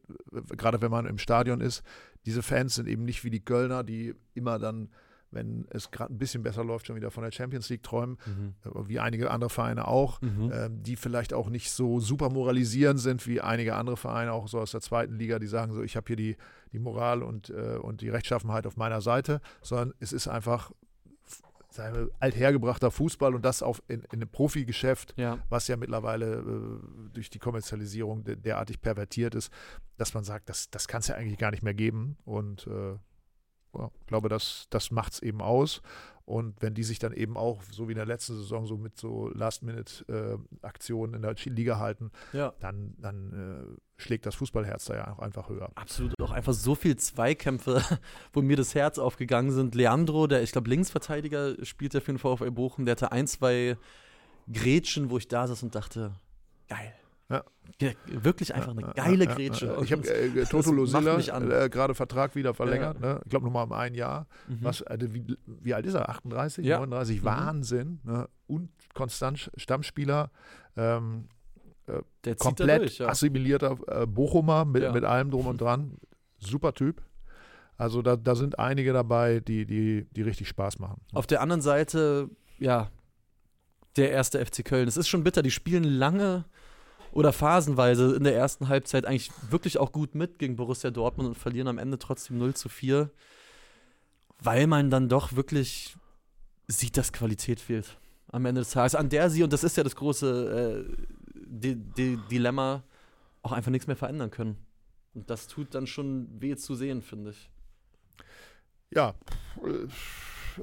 [0.55, 1.83] gerade wenn man im Stadion ist.
[2.25, 4.89] Diese Fans sind eben nicht wie die Kölner, die immer dann,
[5.31, 8.53] wenn es gerade ein bisschen besser läuft, schon wieder von der Champions League träumen, mhm.
[8.63, 10.51] Äh, wie einige andere Vereine auch, mhm.
[10.51, 14.59] äh, die vielleicht auch nicht so super moralisierend sind wie einige andere Vereine, auch so
[14.59, 16.37] aus der zweiten Liga, die sagen so, ich habe hier die,
[16.71, 20.71] die Moral und, äh, und die Rechtschaffenheit auf meiner Seite, sondern es ist einfach
[21.75, 25.39] sagen althergebrachter Fußball und das auf in, in einem Profigeschäft, Ja.
[25.49, 29.51] was ja mittlerweile äh, durch die Kommerzialisierung de derartig pervertiert ist,
[29.97, 32.17] dass man sagt, das, das kann es ja eigentlich gar nicht mehr geben.
[32.25, 32.93] Und äh,
[33.77, 35.81] ja, ich glaube, das, das macht es eben aus.
[36.23, 38.97] Und wenn die sich dann eben auch, so wie in der letzten Saison, so mit
[38.97, 42.53] so Last-Minute-Aktionen in der Liga halten, Ja.
[42.59, 45.69] dann, dann äh, schlägt das Fußballherz da ja auch einfach höher.
[45.75, 47.81] Absolut, auch einfach so viel Zweikämpfe,
[48.33, 49.75] wo mir das Herz aufgegangen sind.
[49.75, 53.77] Leandro, der, ich glaube, Linksverteidiger spielt ja für den VfL Bochum, der hatte ein, zwei
[54.51, 56.13] Grätschen, wo ich da saß und dachte,
[56.67, 56.93] geil.
[57.29, 57.43] Ja.
[58.05, 59.77] Wirklich einfach eine Ja, geile ja, Grätsche.
[59.83, 62.99] Ich habe äh, Toto Losilla äh, gerade Vertrag wieder verlängert.
[62.99, 63.19] Ne?
[63.23, 64.27] Ich glaube nochmal um ein Jahr.
[64.47, 64.59] Mhm.
[64.61, 66.07] Was, also wie, wie alt ist er?
[66.07, 66.77] 38, Ja.
[66.77, 67.21] 39?
[67.21, 67.25] Mhm.
[67.25, 67.99] Wahnsinn.
[68.03, 68.29] Ne?
[68.45, 70.29] Und konstant Stammspieler.
[70.77, 71.27] Ähm,
[71.87, 73.07] der zieht da komplett durch, ja.
[73.07, 74.91] assimilierter äh, Bochumer mit, Ja.
[74.91, 75.97] mit allem drum und dran.
[76.39, 77.01] Super Typ.
[77.77, 81.01] Also da, da sind einige dabei, die, die, die richtig Spaß machen.
[81.13, 82.89] Auf der anderen Seite, ja,
[83.97, 84.87] der erste FC Köln.
[84.87, 86.45] Es ist schon bitter, die spielen lange
[87.11, 91.35] oder phasenweise in der ersten Halbzeit eigentlich wirklich auch gut mit gegen Borussia Dortmund und
[91.35, 93.09] verlieren am Ende trotzdem 0 zu 4,
[94.39, 95.95] weil man dann doch wirklich
[96.67, 97.97] sieht, dass Qualität fehlt
[98.31, 98.95] am Ende des Tages.
[98.95, 100.85] An der sie, und das ist ja das große
[101.45, 102.83] Di Di Dilemma,
[103.41, 104.57] auch einfach nichts mehr verändern können.
[105.13, 107.49] Und das tut dann schon weh zu sehen, finde ich.
[108.93, 109.13] Ja,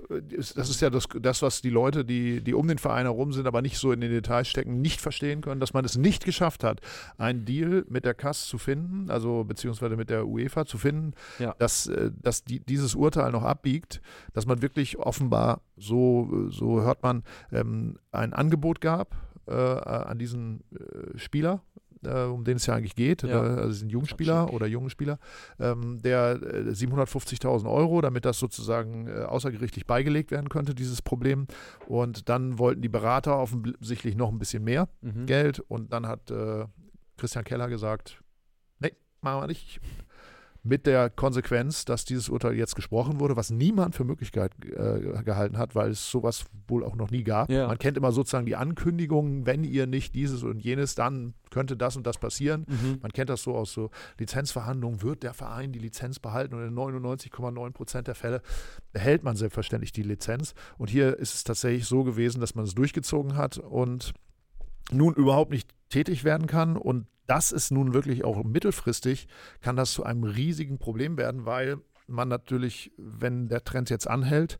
[0.09, 3.47] das ist ja das, das, was die Leute, die, die um den Verein herum sind,
[3.47, 6.65] aber nicht so in den Details stecken, nicht verstehen können, dass man es nicht geschafft
[6.65, 6.81] hat,
[7.19, 11.55] einen Deal mit der KAS zu finden, also beziehungsweise mit der UEFA zu finden, Ja.
[11.59, 14.01] dass, äh, dass die, dieses Urteil noch abbiegt,
[14.33, 19.15] dass man wirklich offenbar, so, so hört man, ähm, ein Angebot gab
[19.47, 21.63] äh, an diesen äh, Spieler,
[22.05, 23.29] äh, um den es ja eigentlich geht, Ja.
[23.45, 25.19] äh, also diesen Jungspieler oder jungen Spieler,
[25.61, 31.47] ähm, der äh, 750.000 Euro, damit das sozusagen äh, außergerichtlich beigelegt werden könnte, dieses Problem.
[31.87, 35.27] Und dann wollten die Berater offensichtlich noch ein bisschen mehr Mhm.
[35.27, 36.67] Geld und dann hat äh,
[37.17, 38.21] Christian Keller gesagt,
[38.81, 39.81] nee, machen wir nicht.
[40.65, 45.59] Mit der Konsequenz, dass dieses Urteil jetzt gesprochen wurde, was niemand für Möglichkeit äh, gehalten
[45.59, 47.51] hat, weil es sowas wohl auch noch nie gab.
[47.51, 47.67] Ja.
[47.67, 51.97] Man kennt immer sozusagen die Ankündigungen, wenn ihr nicht dieses und jenes, dann könnte das
[51.97, 52.65] und das passieren.
[52.69, 52.99] Mhm.
[53.03, 56.75] Man kennt das so aus so Lizenzverhandlungen, wird der Verein die Lizenz behalten und in
[56.75, 58.41] 99,9 Prozent der Fälle
[58.93, 60.55] behält man selbstverständlich die Lizenz.
[60.79, 64.15] Und hier ist es tatsächlich so gewesen, dass man es durchgezogen hat und
[64.93, 66.77] nun überhaupt nicht tätig werden kann.
[66.77, 69.27] Und das ist nun wirklich auch mittelfristig,
[69.63, 74.59] kann das zu einem riesigen Problem werden, weil man natürlich, wenn der Trend jetzt anhält,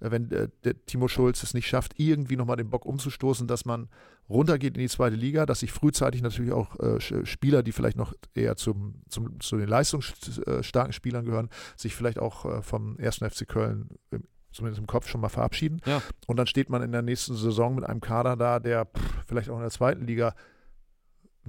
[0.00, 3.64] äh, wenn äh, der Timo Schulz es nicht schafft, irgendwie nochmal den Bock umzustoßen, dass
[3.64, 3.88] man
[4.28, 8.12] runtergeht in die zweite Liga, dass sich frühzeitig natürlich auch äh, Spieler, die vielleicht noch
[8.34, 13.46] eher zum, zum, zu den leistungsstarken Spielern gehören, sich vielleicht auch äh, vom ersten FC
[13.46, 15.80] Köln im, zumindest im Kopf schon mal verabschieden.
[15.86, 16.02] Ja.
[16.26, 19.50] Und dann steht man in der nächsten Saison mit einem Kader da, der pff, vielleicht
[19.50, 20.34] auch in der zweiten Liga,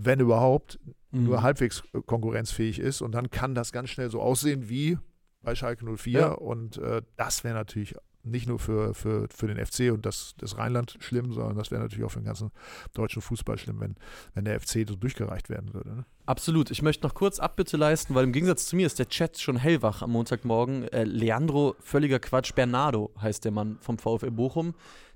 [0.05, 0.79] wenn überhaupt,
[1.11, 1.23] Mhm.
[1.23, 3.01] nur halbwegs äh, konkurrenzfähig ist.
[3.01, 4.97] Und dann kann das ganz schnell so aussehen wie
[5.41, 6.19] bei Schalke 04.
[6.19, 6.31] Ja.
[6.33, 10.57] Und äh, das wäre natürlich nicht nur für, für, für den FC und das, das
[10.57, 12.51] Rheinland schlimm, sondern das wäre natürlich auch für den ganzen
[12.93, 13.95] deutschen Fußball schlimm, wenn,
[14.35, 15.95] wenn der FC so durchgereicht werden würde.
[15.95, 16.05] Ne?
[16.25, 16.69] Absolut.
[16.69, 19.55] Ich möchte noch kurz Abbitte leisten, weil im Gegensatz zu mir ist der Chat schon
[19.57, 20.83] hellwach am Montagmorgen.
[20.89, 22.53] Äh, Leandro, völliger Quatsch.
[22.53, 24.75] Bernardo heißt der Mann vom VfL Bochum,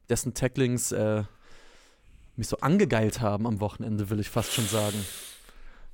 [0.10, 1.24] dessen Tacklings äh,
[2.36, 4.98] mich so angegeilt haben am Wochenende, will ich fast schon sagen.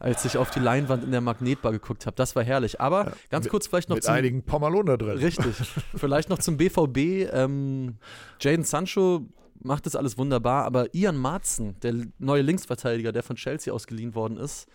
[0.02, 2.16] Als ich auf die Leinwand in der Magnetbar geguckt habe.
[2.16, 2.80] Das war herrlich.
[2.80, 5.18] Aber Ja, ganz mit- kurz vielleicht noch Mit zum einigen Pommerlohner drin.
[5.18, 5.54] Richtig.
[5.96, 7.28] Vielleicht noch zum BVB.
[7.34, 7.98] Ähm,
[8.40, 9.26] Jaden Sancho
[9.62, 14.38] macht das alles wunderbar, aber Ian Marzen, der neue Linksverteidiger, der von Chelsea ausgeliehen worden
[14.38, 14.68] ist,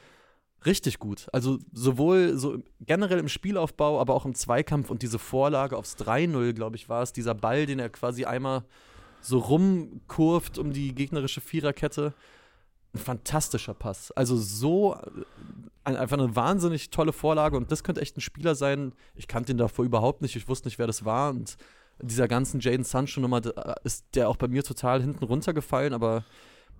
[0.67, 1.27] richtig gut.
[1.33, 6.53] Also sowohl so generell im Spielaufbau, aber auch im Zweikampf und diese Vorlage aufs 3-0,
[6.53, 8.65] glaube ich, war es, dieser Ball, den er quasi einmal
[9.25, 12.15] so rumkurft um die gegnerische Viererkette.
[12.93, 14.13] Ein fantastischer Pass.
[14.13, 14.99] Also so äh,
[15.85, 18.93] ein, einfach eine wahnsinnig tolle Vorlage und das könnte echt ein Spieler sein.
[19.15, 21.57] Ich kannte ihn davor überhaupt nicht, ich wusste nicht, wer das war und
[22.01, 26.25] dieser ganzen Jaden Sancho-Nummer da ist der auch bei mir total hinten runtergefallen, aber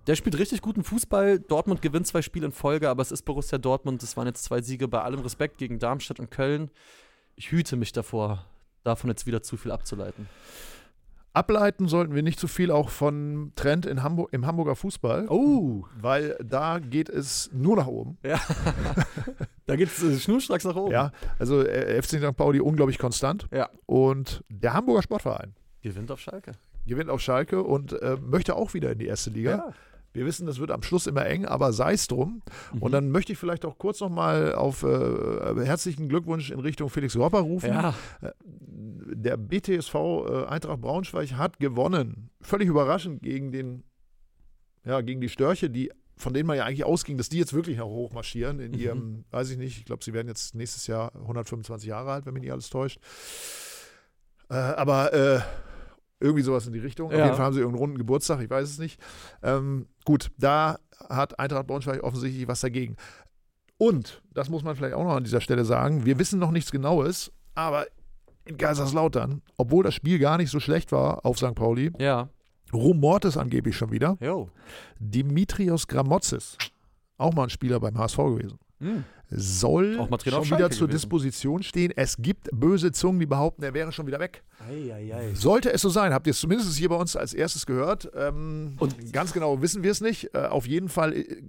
[0.07, 1.39] der spielt richtig guten Fußball.
[1.39, 4.03] Dortmund gewinnt zwei Spiele in Folge, aber es ist Borussia Dortmund.
[4.03, 6.69] Das waren jetzt zwei Siege bei allem Respekt gegen Darmstadt und Köln.
[7.35, 8.45] Ich hüte mich davor,
[8.83, 10.29] davon jetzt wieder zu viel abzuleiten.
[11.35, 15.83] Ableiten sollten wir nicht zu viel auch von Trend in Hamburg, im Hamburger Fußball, Oh,
[15.99, 18.17] weil da geht es nur nach oben.
[18.23, 18.39] ja.
[19.65, 20.91] da geht es äh, schnurstracks nach oben.
[20.91, 22.35] Ja, also äh, FC St.
[22.35, 23.47] Pauli unglaublich konstant.
[23.51, 23.69] Ja.
[23.85, 26.53] Und der Hamburger Sportverein Gewinnt auf Schalke.
[26.87, 29.73] gewinnt auf Schalke und äh, möchte auch wieder in die erste Liga.
[30.13, 32.41] Wir wissen, das wird am Schluss immer eng, aber sei es drum.
[32.73, 32.81] Mhm.
[32.81, 37.17] Und dann möchte ich vielleicht auch kurz nochmal auf äh, herzlichen Glückwunsch in Richtung Felix
[37.17, 37.67] Robber rufen.
[37.69, 37.93] Ja,
[39.05, 42.29] der BTSV äh, Eintracht Braunschweig hat gewonnen.
[42.41, 43.83] Völlig überraschend gegen den,
[44.83, 47.77] ja, gegen die Störche, die von denen man ja eigentlich ausging, dass die jetzt wirklich
[47.77, 49.25] noch hochmarschieren in ihrem, mhm.
[49.31, 52.43] weiß ich nicht, ich glaube, sie werden jetzt nächstes Jahr 125 Jahre alt, wenn mich
[52.43, 52.99] nicht alles täuscht.
[54.49, 55.41] Äh, aber äh,
[56.19, 57.11] irgendwie sowas in die Richtung.
[57.11, 57.17] Ja.
[57.17, 58.99] Auf jeden Fall haben sie irgendeinen runden Geburtstag, ich weiß es nicht.
[59.43, 62.95] Ähm, gut, da hat Eintracht Braunschweig offensichtlich was dagegen.
[63.77, 66.71] Und, das muss man vielleicht auch noch an dieser Stelle sagen, wir wissen noch nichts
[66.71, 67.87] Genaues, aber
[68.45, 71.55] in Kaiserslautern, obwohl das Spiel gar nicht so schlecht war auf St.
[71.55, 72.29] Pauli, ja.
[72.73, 74.17] rumort es angeblich schon wieder.
[74.21, 74.49] Jo.
[74.99, 76.57] Dimitrios Gramotzis,
[77.17, 78.59] auch mal ein Spieler beim HSV gewesen.
[78.79, 81.91] Mhm soll schon wieder zur Disposition stehen.
[81.95, 84.43] Es gibt böse Zungen, die behaupten, er wäre schon wieder weg.
[84.67, 85.33] Ei, ei, ei.
[85.33, 88.09] Sollte es so sein, habt ihr es zumindest hier bei uns als erstes gehört.
[88.15, 90.33] Ähm, und ganz genau wissen wir es nicht.
[90.33, 91.41] Äh, auf jeden Fall äh,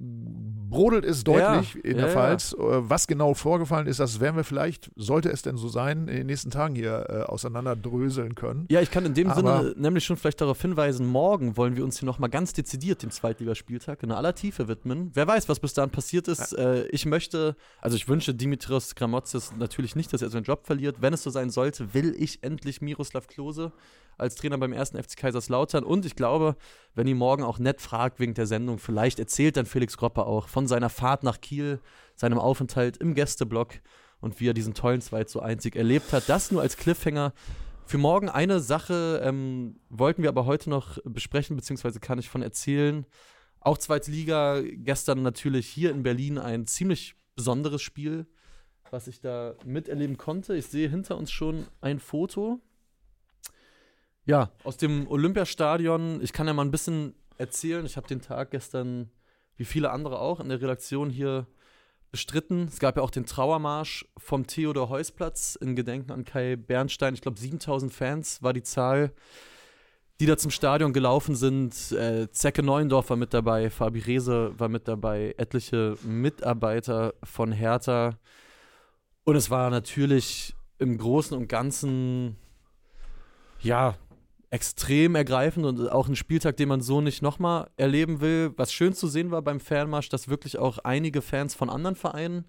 [0.70, 2.55] brodelt es deutlich ja, in der ja, Pfalz.
[2.59, 2.79] Ja.
[2.79, 6.16] Äh, was genau vorgefallen ist, das werden wir vielleicht, sollte es denn so sein, in
[6.16, 8.66] den nächsten Tagen hier äh, auseinanderdröseln können.
[8.70, 11.85] Ja, ich kann in dem Aber Sinne nämlich schon vielleicht darauf hinweisen, morgen wollen wir
[11.85, 15.11] uns hier nochmal ganz dezidiert dem Zweitligaspieltag in aller Tiefe widmen.
[15.14, 16.52] Wer weiß, was bis dahin passiert ist.
[16.52, 20.96] Äh, ich möchte, also ich wünsche Dimitrios Gramotzes natürlich nicht, dass er seinen Job verliert.
[21.00, 23.72] Wenn es so sein sollte, will ich endlich Miroslav Klose
[24.18, 25.85] als Trainer beim ersten FC Kaiserslautern.
[25.85, 26.57] Und ich glaube,
[26.94, 30.48] wenn ihr morgen auch nett fragt wegen der Sendung, vielleicht erzählt dann Felix Gropper auch
[30.57, 31.81] von seiner Fahrt nach Kiel,
[32.14, 33.75] seinem Aufenthalt im Gästeblock
[34.21, 36.31] und wie er diesen tollen 2 zu einzig erlebt hat.
[36.31, 37.35] Das nur als Cliffhanger.
[37.85, 42.40] Für morgen eine Sache ähm, wollten wir aber heute noch besprechen, beziehungsweise kann ich von
[42.40, 43.05] erzählen.
[43.61, 48.25] Auch zweite Liga, gestern natürlich hier in Berlin ein ziemlich besonderes Spiel,
[48.90, 50.57] was ich da miterleben konnte.
[50.57, 52.62] Ich sehe hinter uns schon ein Foto.
[54.25, 56.23] Ja, aus dem Olympiastadion.
[56.23, 57.85] Ich kann ja mal ein bisschen erzählen.
[57.85, 59.11] Ich habe den Tag gestern,
[59.57, 61.47] wie viele andere auch, in der Redaktion hier
[62.11, 62.64] bestritten.
[62.64, 67.14] Es gab ja auch den Trauermarsch vom Theodor-Heuss-Platz in Gedenken an Kai Bernstein.
[67.14, 69.12] Ich glaube, 7000 Fans war die Zahl,
[70.21, 71.92] die da zum Stadion gelaufen sind.
[71.92, 78.19] Äh, Zecke Neuendorf war mit dabei, Fabi Rehse war mit dabei, etliche Mitarbeiter von Hertha.
[79.25, 82.37] Und es war natürlich im Großen und Ganzen,
[83.61, 83.97] ja,
[84.50, 88.52] extrem ergreifend und auch ein Spieltag, den man so nicht nochmal erleben will.
[88.56, 92.46] Was schön zu sehen war beim Fanmarsch, dass wirklich auch einige Fans von anderen Vereinen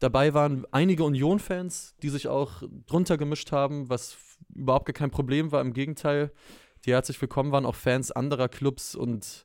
[0.00, 4.16] dabei waren, einige Union-Fans, die sich auch drunter gemischt haben, was
[4.54, 5.60] überhaupt gar kein Problem war.
[5.60, 6.32] Im Gegenteil,
[6.84, 9.44] die herzlich willkommen waren, auch Fans anderer Clubs und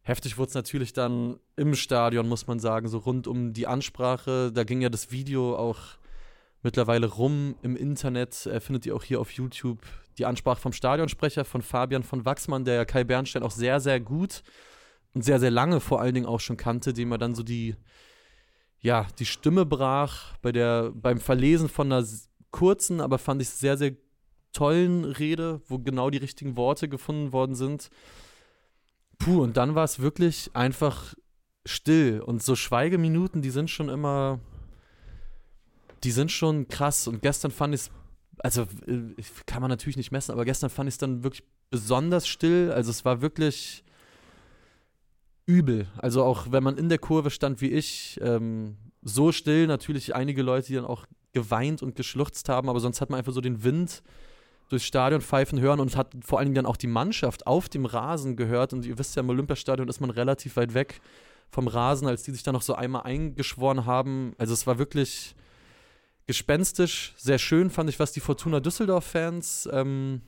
[0.00, 4.50] heftig wurde es natürlich dann im Stadion, muss man sagen, so rund um die Ansprache.
[4.52, 5.78] Da ging ja das Video auch
[6.62, 9.80] mittlerweile rum im Internet, äh, findet ihr auch hier auf YouTube
[10.20, 14.42] die Ansprache vom Stadionsprecher, von Fabian von Wachsmann, der Kai Bernstein auch sehr, sehr gut
[15.14, 17.74] und sehr, sehr lange vor allen Dingen auch schon kannte, dem er dann so die,
[18.80, 22.06] ja, die Stimme brach bei der, beim Verlesen von einer
[22.50, 23.96] kurzen, aber fand ich sehr, sehr
[24.52, 27.90] tollen Rede, wo genau die richtigen Worte gefunden worden sind.
[29.18, 31.14] Puh, und dann war es wirklich einfach
[31.64, 32.20] still.
[32.20, 34.40] Und so Schweigeminuten, die sind schon immer,
[36.04, 37.06] die sind schon krass.
[37.06, 37.90] Und gestern fand ich es
[38.42, 42.26] also äh, kann man natürlich nicht messen, aber gestern fand ich es dann wirklich besonders
[42.26, 42.72] still.
[42.72, 43.84] Also es war wirklich
[45.46, 45.86] übel.
[45.98, 50.42] Also auch wenn man in der Kurve stand wie ich, ähm, so still, natürlich einige
[50.42, 53.62] Leute, die dann auch geweint und geschluchzt haben, aber sonst hat man einfach so den
[53.62, 54.02] Wind
[54.68, 57.86] durchs Stadion pfeifen hören und hat vor allen Dingen dann auch die Mannschaft auf dem
[57.86, 58.72] Rasen gehört.
[58.72, 61.00] Und ihr wisst ja, im Olympiastadion ist man relativ weit weg
[61.50, 64.34] vom Rasen, als die sich dann noch so einmal eingeschworen haben.
[64.38, 65.34] Also es war wirklich
[66.30, 70.20] gespenstisch, sehr schön fand ich, was die Fortuna Düsseldorf-Fans, ähm,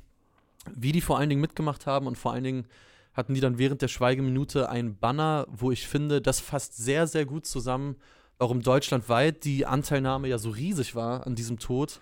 [0.74, 2.66] wie die vor allen Dingen mitgemacht haben und vor allen Dingen
[3.14, 7.24] hatten die dann während der Schweigeminute ein Banner, wo ich finde, das fasst sehr, sehr
[7.24, 7.94] gut zusammen,
[8.38, 12.00] warum deutschlandweit die Anteilnahme ja so riesig war an diesem Tod.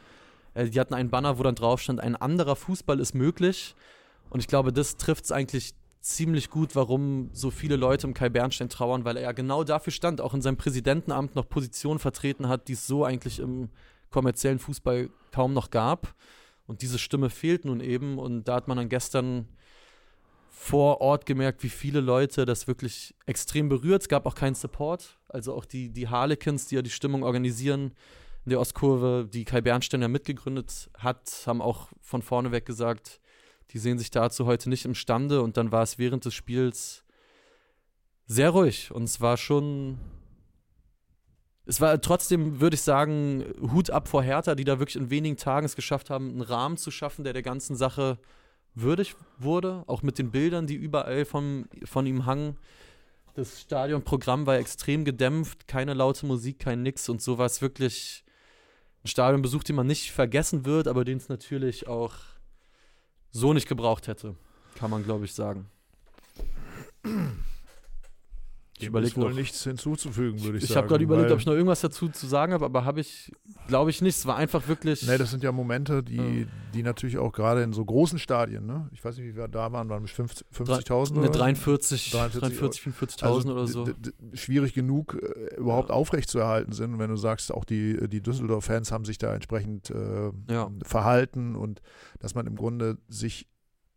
[0.54, 3.74] Äh, die hatten ein Banner, wo dann drauf stand, ein anderer Fußball ist möglich.
[4.30, 8.28] Und ich glaube, das trifft es eigentlich ziemlich gut, warum so viele Leute um Kai
[8.28, 12.48] Bernstein trauern, weil er ja genau dafür stand, auch in seinem Präsidentenamt noch Positionen vertreten
[12.48, 13.68] hat, die es so eigentlich im
[14.10, 16.14] kommerziellen Fußball kaum noch gab.
[16.66, 18.18] Und diese Stimme fehlt nun eben.
[18.18, 19.48] Und da hat man dann gestern
[20.48, 24.02] vor Ort gemerkt, wie viele Leute das wirklich extrem berührt.
[24.02, 25.18] Es gab auch keinen Support.
[25.28, 27.92] Also auch die, die Harlequins, die ja die Stimmung organisieren
[28.44, 33.20] in der Ostkurve, die Kai Bernstein ja mitgegründet hat, haben auch von vorne weg gesagt,
[33.72, 35.42] die sehen sich dazu heute nicht imstande.
[35.42, 37.04] Und dann war es während des Spiels
[38.26, 38.90] sehr ruhig.
[38.92, 39.98] Und es war schon
[41.70, 45.36] es war trotzdem, würde ich sagen, Hut ab vor Hertha, die da wirklich in wenigen
[45.36, 48.18] Tagen es geschafft haben, einen Rahmen zu schaffen, der der ganzen Sache
[48.74, 49.84] würdig wurde.
[49.86, 52.56] Auch mit den Bildern, die überall vom, von ihm hangen.
[53.34, 58.24] Das Stadionprogramm war extrem gedämpft, keine laute Musik, kein Nix und so war es wirklich
[59.04, 62.14] ein Stadionbesuch, den man nicht vergessen wird, aber den es natürlich auch
[63.32, 64.34] so nicht gebraucht hätte,
[64.76, 65.70] kann man, glaube ich, sagen.
[68.82, 70.72] Ich überlege wohl nichts hinzuzufügen, würde ich, ich sagen.
[70.72, 73.32] Ich habe gerade überlegt, ob ich noch irgendwas dazu zu sagen habe, aber habe ich,
[73.68, 74.16] glaube ich, nicht.
[74.16, 75.06] Es war einfach wirklich.
[75.06, 76.46] Nee, das sind ja Momente, die, ja.
[76.74, 78.88] die natürlich auch gerade in so großen Stadien, ne?
[78.92, 81.20] Ich weiß nicht, wie wir da waren, waren 50.000 50 oder?
[81.20, 83.86] Ne, 43, 43, 44.000 also, oder so.
[84.34, 85.94] Schwierig genug äh, überhaupt ja.
[85.94, 86.94] aufrechtzuerhalten sind.
[86.94, 90.70] Und wenn du sagst, auch die, die Düsseldorf-Fans haben sich da entsprechend äh, ja.
[90.82, 91.82] verhalten und
[92.18, 93.48] dass man im Grunde sich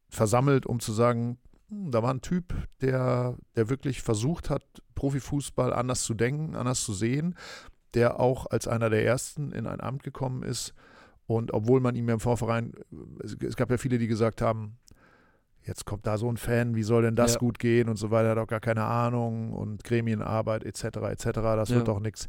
[0.10, 1.38] versammelt, um zu sagen,
[1.92, 4.64] da war ein Typ, der, der wirklich versucht hat,
[4.96, 7.36] Profifußball anders zu denken, anders zu sehen,
[7.94, 10.74] der auch als einer der ersten in ein Amt gekommen ist.
[11.26, 12.74] Und obwohl man ihm ja im Vorverein,
[13.22, 14.78] es gab ja viele, die gesagt haben,
[15.66, 17.40] jetzt kommt da so ein Fan, wie soll denn das ja.
[17.40, 20.84] gut gehen und so weiter, hat auch gar keine Ahnung und Gremienarbeit etc.
[20.84, 21.26] etc.
[21.34, 21.78] Das ja.
[21.78, 22.28] wird doch nichts.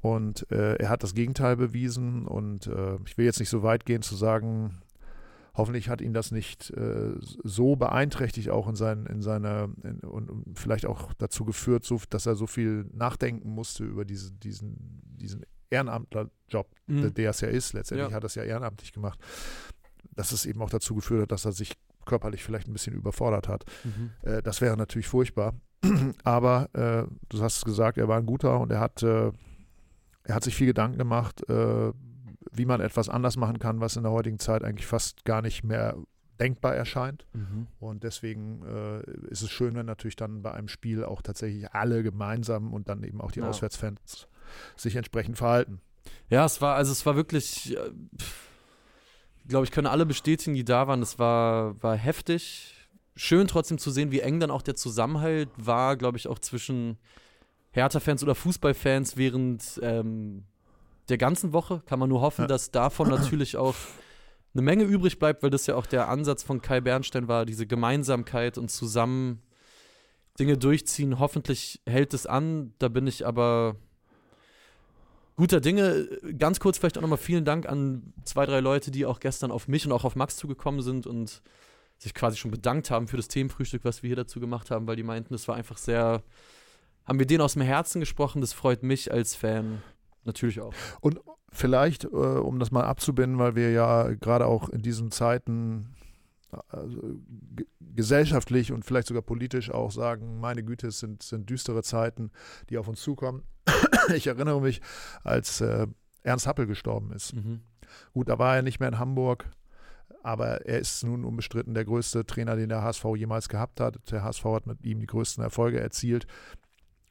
[0.00, 3.84] Und äh, er hat das Gegenteil bewiesen und äh, ich will jetzt nicht so weit
[3.84, 4.78] gehen zu sagen,
[5.58, 10.30] hoffentlich hat ihn das nicht äh, so beeinträchtigt, auch in, sein, in seiner, in, und,
[10.30, 15.02] und, vielleicht auch dazu geführt, so, dass er so viel nachdenken musste über diese, diesen,
[15.02, 17.12] diesen Ehrenamtlerjob, mhm.
[17.12, 17.72] der es ja ist.
[17.72, 18.14] Letztendlich ja.
[18.14, 19.18] hat er es ja ehrenamtlich gemacht.
[20.14, 21.74] Dass es eben auch dazu geführt hat, dass er sich
[22.06, 23.64] körperlich vielleicht ein bisschen überfordert hat.
[23.84, 24.10] Mhm.
[24.22, 25.54] Äh, das wäre natürlich furchtbar.
[26.24, 29.32] Aber äh, du hast es gesagt, er war ein guter und er hat, äh,
[30.22, 31.92] er hat sich viel Gedanken gemacht äh,
[32.52, 35.64] wie man etwas anders machen kann, was in der heutigen Zeit eigentlich fast gar nicht
[35.64, 35.96] mehr
[36.38, 37.26] denkbar erscheint.
[37.32, 37.66] Mhm.
[37.80, 42.02] Und deswegen äh, ist es schön, wenn natürlich dann bei einem Spiel auch tatsächlich alle
[42.02, 43.48] gemeinsam und dann eben auch die ja.
[43.48, 44.28] Auswärtsfans
[44.76, 45.80] sich entsprechend verhalten.
[46.30, 47.90] Ja, es war, also es war wirklich, äh,
[49.46, 51.02] glaube ich, können alle bestätigen, die da waren.
[51.02, 52.74] Es war, war heftig.
[53.14, 56.98] Schön trotzdem zu sehen, wie eng dann auch der Zusammenhalt war, glaube ich, auch zwischen
[57.72, 60.44] Hertha-Fans oder Fußballfans, während ähm,
[61.08, 61.82] der ganzen Woche.
[61.86, 62.46] Kann man nur hoffen, ja.
[62.46, 63.74] dass davon natürlich auch
[64.54, 67.66] eine Menge übrig bleibt, weil das ja auch der Ansatz von Kai Bernstein war, diese
[67.66, 69.42] Gemeinsamkeit und zusammen
[70.38, 71.18] Dinge durchziehen.
[71.18, 72.74] Hoffentlich hält es an.
[72.78, 73.76] Da bin ich aber
[75.36, 76.08] guter Dinge.
[76.38, 79.68] Ganz kurz vielleicht auch nochmal vielen Dank an zwei, drei Leute, die auch gestern auf
[79.68, 81.42] mich und auch auf Max zugekommen sind und
[81.98, 84.94] sich quasi schon bedankt haben für das Themenfrühstück, was wir hier dazu gemacht haben, weil
[84.94, 86.22] die meinten, das war einfach sehr,
[87.04, 89.82] haben wir denen aus dem Herzen gesprochen, das freut mich als Fan
[90.28, 90.74] Natürlich auch.
[91.00, 95.96] Und vielleicht, äh, um das mal abzubinden, weil wir ja gerade auch in diesen Zeiten
[96.68, 97.00] also,
[97.80, 102.30] gesellschaftlich und vielleicht sogar politisch auch sagen, meine Güte, es sind, sind düstere Zeiten,
[102.68, 103.42] die auf uns zukommen.
[104.14, 104.82] ich erinnere mich,
[105.24, 105.86] als äh,
[106.22, 107.34] Ernst Happel gestorben ist.
[107.34, 107.62] Mhm.
[108.12, 109.46] Gut, da war er nicht mehr in Hamburg,
[110.22, 113.96] aber er ist nun unbestritten der größte Trainer, den der HSV jemals gehabt hat.
[114.10, 116.26] Der HSV hat mit ihm die größten Erfolge erzielt.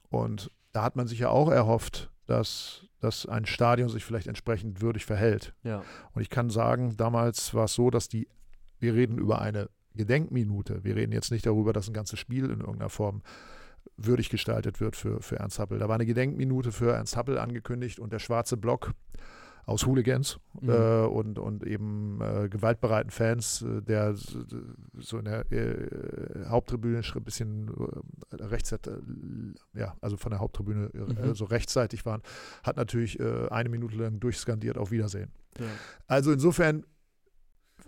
[0.09, 4.81] Und da hat man sich ja auch erhofft, dass dass ein Stadion sich vielleicht entsprechend
[4.81, 5.53] würdig verhält.
[5.63, 5.83] Ja.
[6.13, 8.27] Und ich kann sagen, damals war es so, dass die,
[8.79, 12.59] wir reden über eine Gedenkminute, wir reden jetzt nicht darüber, dass ein ganzes Spiel in
[12.61, 13.21] irgendeiner Form
[13.95, 15.79] würdig gestaltet wird für, für Ernst Happel.
[15.79, 18.93] Da war eine Gedenkminute für Ernst Happel angekündigt und der schwarze Block
[19.67, 20.69] aus Hooligans mhm.
[20.69, 27.23] äh, und, und eben äh, gewaltbereiten Fans, äh, der so in der äh, Haupttribüne ein
[27.23, 27.67] bisschen
[28.31, 28.79] äh, rechts, äh,
[29.73, 31.35] ja, also von der Haupttribüne mhm.
[31.35, 32.21] so rechtsseitig waren,
[32.63, 35.31] hat natürlich eine Minute lang durchskandiert auf Wiedersehen.
[35.59, 35.65] Ja.
[36.07, 36.85] Also insofern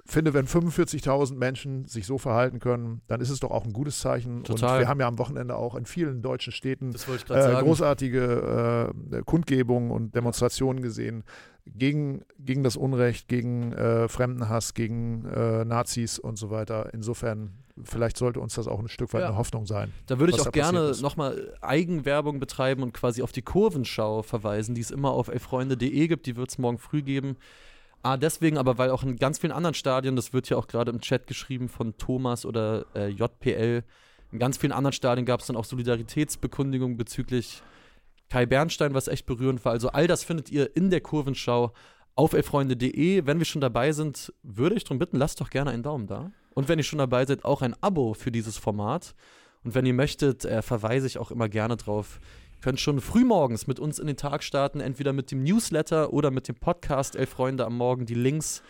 [0.10, 4.00] finde, wenn 45.000 Menschen sich so verhalten können, dann ist es doch auch ein gutes
[4.00, 4.44] Zeichen.
[4.44, 4.74] Total.
[4.74, 9.92] Und wir haben ja am Wochenende auch in vielen deutschen Städten äh, großartige äh, Kundgebungen
[9.92, 11.24] und Demonstrationen gesehen
[11.66, 16.94] gegen, gegen das Unrecht, gegen äh, Fremdenhass, gegen äh, Nazis und so weiter.
[16.94, 17.52] Insofern,
[17.84, 19.28] vielleicht sollte uns das auch ein Stück weit ja.
[19.28, 19.94] eine Hoffnung sein.
[20.08, 24.82] Da würde ich auch gerne nochmal Eigenwerbung betreiben und quasi auf die Kurvenschau verweisen, die
[24.82, 26.26] es immer auf elfreunde.de gibt.
[26.26, 27.38] Die wird es morgen früh geben.
[28.02, 30.92] Ah, deswegen, aber weil auch in ganz vielen anderen Stadien, das wird ja auch gerade
[30.92, 33.84] im Chat geschrieben von Thomas oder äh, JPL,
[34.32, 37.62] in ganz vielen anderen Stadien gab es dann auch Solidaritätsbekundungen bezüglich
[38.30, 39.72] Kai Bernstein, was echt berührend war.
[39.72, 41.74] Also all das findet ihr in der Kurvenschau
[42.16, 43.26] auf elfreunde.de.
[43.26, 46.32] Wenn wir schon dabei sind, würde ich darum bitten, lasst doch gerne einen Daumen da.
[46.54, 49.16] Und wenn ihr schon dabei seid, auch ein Abo für dieses Format.
[49.64, 52.20] Und wenn ihr möchtet, äh, verweise ich auch immer gerne drauf
[52.62, 56.48] könnt schon frühmorgens mit uns in den Tag starten, entweder mit dem Newsletter oder mit
[56.48, 58.06] dem Podcast Elf Freunde am Morgen.
[58.06, 58.62] Die Links,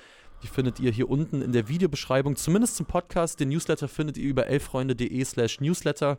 [0.43, 3.39] die findet ihr hier unten in der Videobeschreibung, zumindest zum Podcast.
[3.39, 6.17] Den Newsletter findet ihr über elffreunde.de slash Newsletter.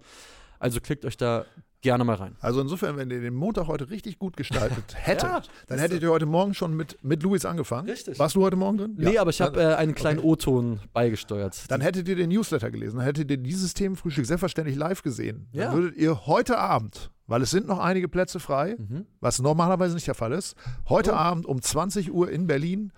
[0.59, 1.47] Also klickt euch da
[1.81, 2.37] gerne mal rein.
[2.41, 6.11] Also insofern, wenn ihr den Montag heute richtig gut gestaltet hättet, ja, dann hättet ihr
[6.11, 7.89] heute Morgen schon mit, mit Luis angefangen.
[7.89, 8.19] Richtig.
[8.19, 8.95] Warst du heute Morgen drin?
[8.99, 9.23] Nee, ja.
[9.23, 10.29] aber ich habe äh, einen kleinen okay.
[10.29, 11.71] O-Ton beigesteuert.
[11.71, 15.49] Dann hättet ihr den Newsletter gelesen, dann hättet ihr dieses Themenfrühstück selbstverständlich live gesehen.
[15.53, 15.73] Dann ja.
[15.73, 19.07] würdet ihr heute Abend weil es sind noch einige Plätze frei, Mhm.
[19.21, 20.57] was normalerweise nicht der Fall ist.
[20.89, 21.17] Heute Oh.
[21.17, 22.93] Abend um 20 Uhr in Berlin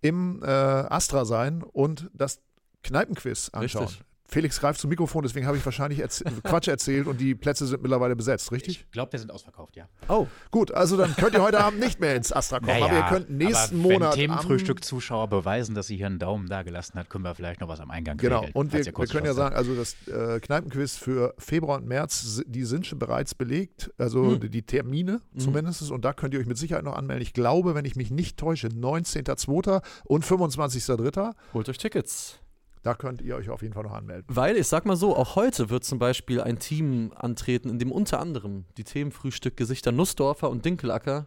[0.00, 2.40] im äh, Astra sein und das
[2.82, 3.84] Kneipenquiz anschauen.
[3.86, 4.04] Richtig.
[4.30, 7.80] Felix greift zum Mikrofon, deswegen habe ich wahrscheinlich erz Quatsch erzählt und die Plätze sind
[7.82, 8.80] mittlerweile besetzt, richtig?
[8.86, 9.88] Ich glaube, wir sind ausverkauft, ja.
[10.08, 13.02] Oh, Gut, also dann könnt ihr heute Abend nicht mehr ins Astra kommen, aber ihr
[13.04, 14.16] könnt nächsten aber Monat.
[14.16, 17.68] Wenn Themenfrühstück-Zuschauer beweisen, dass sie hier einen Daumen da gelassen hat, können wir vielleicht noch
[17.68, 20.96] was am Eingang Genau, regeln, und wir, wir können ja sagen, also das äh, Kneipenquiz
[20.96, 24.50] für Februar und März, die sind schon bereits belegt, also Hm.
[24.50, 25.38] die, Termine Mhm.
[25.40, 27.22] zumindest, und da könnt ihr euch mit Sicherheit noch anmelden.
[27.22, 29.80] Ich glaube, wenn ich mich nicht täusche, 19.02.
[30.04, 31.32] und 25.03.
[31.54, 32.40] holt euch Tickets.
[32.82, 34.24] Da könnt ihr euch auf jeden Fall noch anmelden.
[34.28, 37.90] Weil, ich sag mal so, auch heute wird zum Beispiel ein Team antreten, in dem
[37.92, 41.26] unter anderem die Themenfrühstück-Gesichter Nussdorfer und Dinkelacker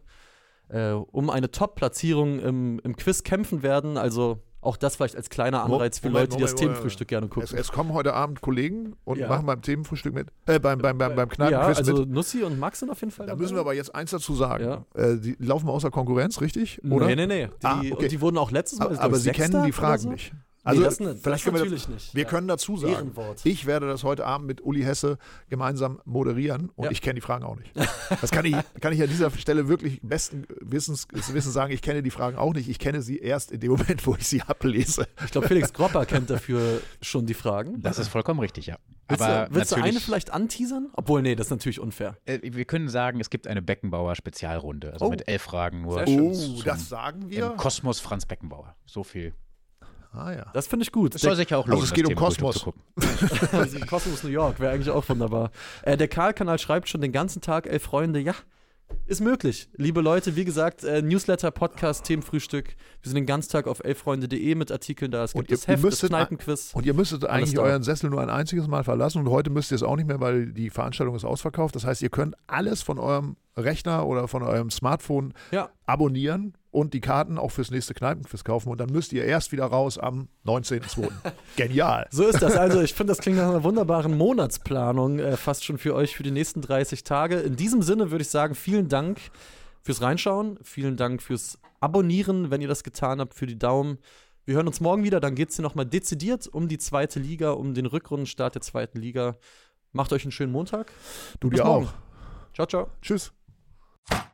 [0.70, 3.97] äh, um eine Top-Platzierung im, im Quiz kämpfen werden.
[3.97, 6.76] Also auch das vielleicht als kleiner Anreiz für Moment, Leute, die das Moment, Moment.
[6.78, 7.58] Themenfrühstück gerne Es, gucken.
[7.58, 9.28] es kommen heute Abend Kollegen und Ja.
[9.28, 12.10] machen beim Themenfrühstück mit, äh, beim, beim, beim, beim ja, Kneipenquiz also mit.
[12.10, 13.41] Nussi und Max sind auf jeden Fall Da dabei.
[13.41, 14.64] müssen wir aber jetzt eins dazu sagen.
[14.64, 14.86] Ja.
[14.93, 16.80] Äh, die laufen außer Konkurrenz, richtig?
[16.86, 17.08] Oder?
[17.08, 17.47] Nee, nee, nee.
[17.47, 17.91] Die, Ah, okay.
[17.93, 18.86] Und die wurden auch letztes Mal.
[18.86, 20.10] Aber, aber sie kennen die Fragen so?
[20.12, 20.32] nicht.
[20.64, 22.14] Also nee, das, ne, vielleicht das können wir natürlich nicht.
[22.14, 22.30] Wir Ja.
[22.30, 23.41] können dazu sagen, Ehrenwort.
[23.45, 25.18] ich werde das heute Abend mit Uli Hesse
[25.49, 26.91] gemeinsam moderieren und Ja.
[26.91, 27.72] ich kenne die Fragen auch nicht.
[28.22, 32.03] Das kann ich, kann ich an dieser Stelle wirklich besten Wissens, Wissens sagen, ich kenne
[32.03, 32.70] die Fragen auch nicht.
[32.70, 35.07] Ich kenne sie erst in dem Moment, wo ich sie ablese.
[35.26, 37.82] Ich glaube, Felix Gropper kennt dafür schon die Fragen.
[37.82, 38.78] Das ist vollkommen richtig, ja.
[39.07, 40.89] Willst, Aber du, willst du eine vielleicht anteasern?
[40.93, 42.18] Obwohl, nee, das ist natürlich unfair.
[42.26, 44.93] äh, wir können sagen, es gibt eine Beckenbauer-Spezialrunde.
[44.93, 45.09] Also Oh.
[45.09, 45.95] mit elf Fragen nur.
[45.95, 46.32] Sehr schön.
[46.59, 47.49] Oh, das sagen Im wir?
[47.51, 48.76] Kosmos Franz Beckenbauer.
[48.86, 49.34] So viel.
[50.14, 50.45] Ah ja.
[50.53, 51.16] Das finde ich gut.
[51.16, 52.66] Es soll sich ja auch Also lohnen, es geht das um Kosmos.
[53.53, 55.51] Also Kosmos New York wäre eigentlich auch wunderbar.
[55.84, 58.34] Äh, der Karl-Kanal schreibt schon den ganzen Tag, ey Freunde, ja,
[59.05, 59.70] ist möglich.
[59.78, 62.76] Liebe Leute, wie gesagt, äh, Newsletter, Podcast, Themenfrühstück.
[63.01, 65.24] Wir sind den ganzen Tag auf elfreunde.de mit Artikeln da.
[65.24, 66.72] Es Und gibt ihr- das Heft, ihr das müsstet- Kneipenquiz.
[66.74, 69.76] Und ihr müsstet eigentlich euren Sessel nur ein einziges Mal verlassen und heute müsst ihr
[69.76, 71.74] es auch nicht mehr, weil die Veranstaltung ist ausverkauft.
[71.76, 75.70] Das heißt, ihr könnt alles von eurem Rechner oder von eurem Smartphone Ja.
[75.86, 79.66] abonnieren und die Karten auch fürs nächste Kneipenquiz kaufen und dann müsst ihr erst wieder
[79.66, 81.10] raus am 19.02.
[81.58, 82.08] Genial.
[82.12, 82.56] So ist das.
[82.56, 86.24] Also, ich finde, das klingt nach einer wunderbaren Monatsplanung, äh, fast schon für euch für
[86.24, 87.39] die nächsten 30 Tage.
[87.41, 89.20] In diesem Sinne würde ich sagen, vielen Dank
[89.82, 93.97] fürs Reinschauen, vielen Dank fürs Abonnieren, wenn ihr das getan habt, für die Daumen.
[94.45, 97.52] Wir hören uns morgen wieder, dann geht es hier nochmal dezidiert um die zweite Liga,
[97.52, 99.36] um den Rückrundenstart der zweiten Liga.
[99.91, 100.91] Macht euch einen schönen Montag.
[101.39, 101.88] Du Bis dir morgen.
[101.88, 101.93] auch.
[102.54, 102.88] Ciao, ciao.
[103.02, 103.34] Tschüss.
[104.10, 104.30] you